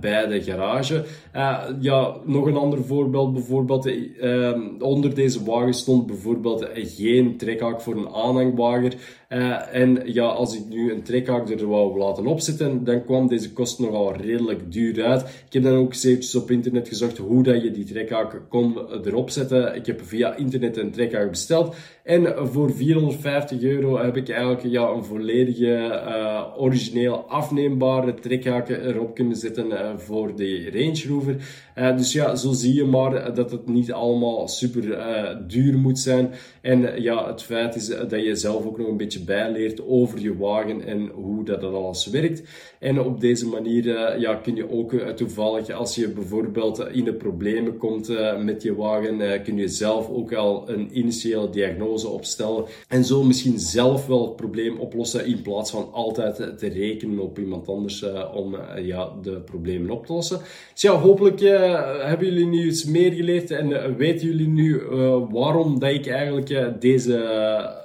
bij 0.00 0.26
de 0.26 0.42
garage. 0.42 1.04
ja, 1.80 2.16
nog 2.24 2.46
een 2.46 2.56
ander 2.56 2.84
voorbeeld, 2.84 3.32
bijvoorbeeld 3.32 3.86
ehm, 3.86 4.60
onder 4.78 5.14
deze 5.14 5.44
wagen 5.44 5.74
stond 5.74 6.06
bijvoorbeeld 6.06 6.66
geen 6.74 7.36
trekhaak 7.36 7.80
voor 7.80 7.96
een 7.96 8.08
aanhangwagen. 8.08 8.92
En 9.28 10.02
ja, 10.04 10.24
als 10.24 10.56
ik 10.56 10.68
nu 10.68 10.92
een 10.92 11.02
trekhaak 11.02 11.48
er 11.50 11.66
wou 11.66 11.98
laten 11.98 12.26
opzetten, 12.26 12.84
dan 12.84 13.04
kwam 13.04 13.28
deze 13.28 13.52
kost 13.52 13.78
nogal 13.78 14.16
redelijk 14.16 14.72
duur 14.72 15.04
uit. 15.04 15.20
Ik 15.20 15.52
heb 15.52 15.62
dan 15.62 15.74
ook 15.74 15.94
eventjes 15.94 16.34
op 16.34 16.50
internet 16.50 16.88
gezocht 16.88 17.18
hoe 17.18 17.42
dat 17.42 17.62
je 17.62 17.70
die 17.70 17.84
trekhaak 17.84 18.42
kon 18.48 18.78
erop 19.04 19.30
zetten. 19.30 19.74
Ik 19.74 19.86
heb 19.86 20.00
via 20.04 20.36
internet 20.36 20.76
een 20.76 20.90
trekhaak 20.90 21.30
besteld. 21.30 21.74
En 22.04 22.34
voor 22.48 22.72
450 22.72 23.62
euro 23.62 23.98
heb 23.98 24.16
ik 24.16 24.28
eigenlijk 24.28 24.62
ja, 24.62 24.88
een 24.88 25.04
volledige 25.04 26.02
uh, 26.06 26.42
origineel 26.56 27.16
afneembare 27.16 28.14
trekhaak 28.14 28.68
erop 28.68 29.14
kunnen 29.14 29.36
zetten 29.36 29.66
uh, 29.66 29.90
voor 29.96 30.36
de 30.36 30.70
Range 30.72 31.04
Rover. 31.08 31.36
Dus 31.96 32.12
ja, 32.12 32.36
zo 32.36 32.52
zie 32.52 32.74
je 32.74 32.84
maar 32.84 33.34
dat 33.34 33.50
het 33.50 33.68
niet 33.68 33.92
allemaal 33.92 34.48
super 34.48 34.98
duur 35.46 35.78
moet 35.78 35.98
zijn. 35.98 36.30
En 36.60 37.02
ja, 37.02 37.26
het 37.26 37.42
feit 37.42 37.74
is 37.74 37.86
dat 37.86 38.24
je 38.24 38.34
zelf 38.34 38.66
ook 38.66 38.78
nog 38.78 38.88
een 38.88 38.96
beetje 38.96 39.15
bijleert 39.24 39.86
over 39.86 40.20
je 40.20 40.36
wagen 40.36 40.86
en 40.86 41.06
hoe 41.08 41.44
dat, 41.44 41.62
alles 41.62 42.06
werkt. 42.06 42.42
En 42.78 43.00
op 43.00 43.20
deze 43.20 43.46
manier 43.46 44.18
ja, 44.20 44.34
kun 44.34 44.56
je 44.56 44.70
ook 44.70 44.92
toevallig, 44.92 45.70
als 45.70 45.94
je 45.94 46.08
bijvoorbeeld 46.08 46.86
in 46.92 47.04
de 47.04 47.14
problemen 47.14 47.76
komt 47.76 48.08
met 48.44 48.62
je 48.62 48.74
wagen, 48.74 49.42
kun 49.42 49.56
je 49.56 49.68
zelf 49.68 50.08
ook 50.08 50.32
al 50.32 50.70
een 50.70 50.98
initiële 50.98 51.50
diagnose 51.50 52.08
opstellen. 52.08 52.64
En 52.88 53.04
zo 53.04 53.22
misschien 53.22 53.58
zelf 53.58 54.06
wel 54.06 54.24
het 54.26 54.36
probleem 54.36 54.78
oplossen 54.78 55.26
in 55.26 55.42
plaats 55.42 55.70
van 55.70 55.92
altijd 55.92 56.58
te 56.58 56.68
rekenen 56.68 57.18
op 57.18 57.38
iemand 57.38 57.68
anders 57.68 58.04
om 58.34 58.56
ja, 58.82 59.12
de 59.22 59.40
problemen 59.40 59.90
op 59.90 60.06
te 60.06 60.12
lossen. 60.12 60.40
Dus 60.72 60.82
ja, 60.82 60.92
hopelijk 60.92 61.40
hebben 62.04 62.26
jullie 62.26 62.46
nu 62.46 62.66
iets 62.66 62.84
meer 62.84 63.12
geleerd 63.12 63.50
en 63.50 63.96
weten 63.96 64.26
jullie 64.26 64.48
nu 64.48 64.80
waarom 65.30 65.78
dat 65.78 65.90
ik 65.90 66.06
eigenlijk 66.06 66.80
deze 66.80 67.24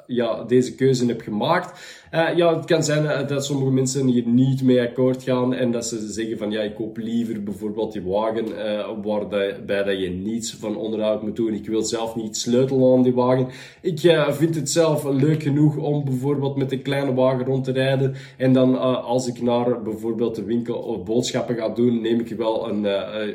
ja, 0.08 0.44
deze 0.44 0.76
keuze 0.76 1.06
heb 1.06 1.21
gemaakt. 1.24 2.00
Uh, 2.14 2.36
ja, 2.36 2.56
het 2.56 2.66
kan 2.66 2.84
zijn 2.84 3.04
uh, 3.04 3.28
dat 3.28 3.46
sommige 3.46 3.72
mensen 3.72 4.08
hier 4.08 4.28
niet 4.28 4.64
mee 4.64 4.82
akkoord 4.82 5.24
gaan 5.24 5.54
en 5.54 5.72
dat 5.72 5.86
ze 5.86 6.12
zeggen 6.12 6.38
van 6.38 6.52
ja, 6.52 6.62
ik 6.62 6.76
koop 6.76 6.98
liever 6.98 7.44
bijvoorbeeld 7.44 7.94
die 7.94 8.02
wagen 8.02 8.48
uh, 8.48 8.88
waarbij 9.04 9.84
dat 9.84 10.00
je 10.00 10.10
niets 10.10 10.54
van 10.54 10.76
onderhoud 10.76 11.22
moet 11.24 11.36
doen. 11.36 11.54
Ik 11.54 11.68
wil 11.68 11.82
zelf 11.82 12.16
niet 12.16 12.38
sleutelen 12.38 12.94
aan 12.94 13.04
die 13.04 13.14
wagen. 13.14 13.48
Ik 13.82 14.00
vind 14.30 14.56
het 14.56 14.70
zelf 14.70 15.04
leuk 15.04 15.44
genoeg 15.44 15.78
om 15.78 16.06
bijvoorbeeld 16.06 16.56
met 16.56 16.72
een 16.72 16.82
kleine 16.82 17.14
wagen 17.14 17.46
rond 17.46 17.64
te 17.64 17.72
rijden 17.72 18.16
en 18.38 18.54
dan 18.54 19.04
als 19.04 19.28
ik 19.28 19.42
naar 19.42 19.82
bijvoorbeeld 19.82 20.36
de 20.36 20.44
winkel 20.44 20.76
of 20.76 21.04
boodschappen 21.04 21.56
ga 21.56 21.70
doen, 21.70 22.02
neem 22.02 22.20
ik 22.20 22.30
wel 22.30 22.70
een 22.70 22.88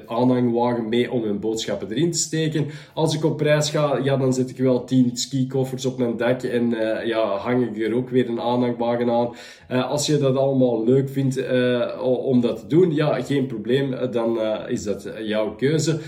aanhangwagen 0.07 0.89
mee 0.89 1.13
om 1.13 1.21
mijn 1.21 1.41
boodschappen 1.41 1.91
erin 1.91 2.11
te 2.11 2.19
steken. 2.19 2.67
Als 2.95 3.15
ik 3.15 3.25
op 3.25 3.41
reis 3.41 3.71
ga, 3.71 4.01
ja, 4.03 4.17
dan 4.17 4.33
zet 4.33 4.51
ik 4.51 4.59
wel 4.59 4.85
10 4.85 5.11
ski-koffers 5.15 5.87
op 5.87 5.99
mijn 5.99 6.17
dak 6.17 6.43
en 6.43 6.71
ja, 7.05 7.37
hang 7.37 7.69
ik 7.69 7.76
er 7.85 7.95
ook 7.95 8.11
weer 8.11 8.29
een 8.29 8.41
aanhangwagen 8.41 9.11
aan. 9.11 9.35
Uh, 9.71 9.91
als 9.91 10.07
je 10.07 10.19
dat 10.19 10.37
allemaal 10.37 10.85
leuk 10.85 11.09
vindt 11.09 11.39
uh, 11.39 12.03
om 12.03 12.41
dat 12.41 12.59
te 12.59 12.67
doen, 12.67 12.95
ja, 12.95 13.23
geen 13.23 13.47
probleem. 13.47 14.11
dan 14.11 14.39
is 14.69 14.83
dat 14.83 15.09
jouw 15.23 15.55
keuze. 15.55 16.01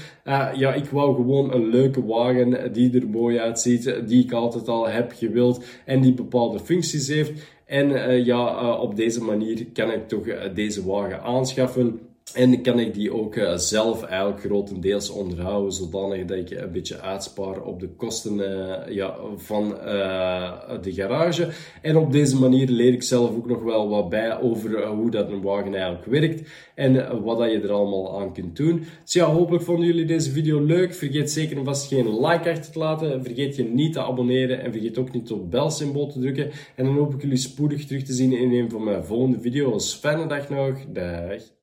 ja, 0.54 0.74
ik 0.74 0.84
wou 0.84 1.14
gewoon 1.14 1.52
een 1.52 1.68
leuke 1.68 2.06
wagen 2.06 2.72
die 2.72 3.00
er 3.00 3.08
mooi 3.08 3.38
uitziet, 3.38 3.94
die 4.06 4.24
ik 4.24 4.32
altijd 4.32 4.68
al 4.68 4.88
heb 4.88 5.12
gewild 5.16 5.64
en 5.84 6.00
die 6.00 6.14
bepaalde 6.14 6.58
functies 6.58 7.08
heeft. 7.08 7.32
En 7.64 8.24
ja, 8.24 8.72
op 8.74 8.96
deze 8.96 9.24
manier 9.24 9.66
kan 9.72 9.92
ik 9.92 10.08
toch 10.08 10.52
deze 10.54 10.86
wagen 10.86 11.22
aanschaffen. 11.22 12.07
En 12.34 12.62
kan 12.62 12.78
ik 12.78 12.94
die 12.94 13.14
ook 13.14 13.36
uh, 13.36 13.56
zelf 13.56 14.02
eigenlijk 14.02 14.40
grotendeels 14.40 15.10
onderhouden, 15.10 15.72
zodanig 15.72 16.24
dat 16.24 16.36
ik 16.38 16.50
een 16.50 16.72
beetje 16.72 17.00
uitspaar 17.00 17.62
op 17.62 17.80
de 17.80 17.88
kosten 17.88 18.38
uh, 18.38 18.94
ja, 18.94 19.16
van 19.36 19.76
uh, 19.84 20.52
de 20.82 20.92
garage. 20.92 21.48
En 21.82 21.96
op 21.96 22.12
deze 22.12 22.38
manier 22.38 22.68
leer 22.68 22.92
ik 22.92 23.02
zelf 23.02 23.30
ook 23.30 23.46
nog 23.46 23.62
wel 23.62 23.88
wat 23.88 24.08
bij 24.08 24.40
over 24.40 24.86
hoe 24.86 25.10
dat 25.10 25.30
een 25.30 25.42
wagen 25.42 25.74
eigenlijk 25.74 26.04
werkt 26.04 26.48
en 26.74 27.22
wat 27.22 27.38
dat 27.38 27.50
je 27.50 27.60
er 27.60 27.72
allemaal 27.72 28.20
aan 28.20 28.32
kunt 28.32 28.56
doen. 28.56 28.84
Dus 29.04 29.12
ja, 29.12 29.24
hopelijk 29.24 29.64
vonden 29.64 29.86
jullie 29.86 30.04
deze 30.04 30.30
video 30.30 30.64
leuk. 30.64 30.94
Vergeet 30.94 31.30
zeker 31.30 31.56
en 31.56 31.64
vast 31.64 31.88
geen 31.88 32.20
like 32.20 32.50
achter 32.50 32.72
te 32.72 32.78
laten. 32.78 33.24
Vergeet 33.24 33.56
je 33.56 33.64
niet 33.64 33.92
te 33.92 34.02
abonneren 34.02 34.62
en 34.62 34.72
vergeet 34.72 34.98
ook 34.98 35.12
niet 35.12 35.30
op 35.30 35.38
het 35.38 35.50
belsymbool 35.50 36.06
te 36.06 36.20
drukken. 36.20 36.50
En 36.76 36.84
dan 36.84 36.96
hoop 36.96 37.14
ik 37.14 37.22
jullie 37.22 37.36
spoedig 37.36 37.86
terug 37.86 38.02
te 38.02 38.12
zien 38.12 38.32
in 38.32 38.52
een 38.52 38.70
van 38.70 38.84
mijn 38.84 39.04
volgende 39.04 39.40
video's. 39.40 39.94
Fijne 39.94 40.26
dag 40.26 40.48
nog. 40.48 40.78
Dag. 40.92 41.57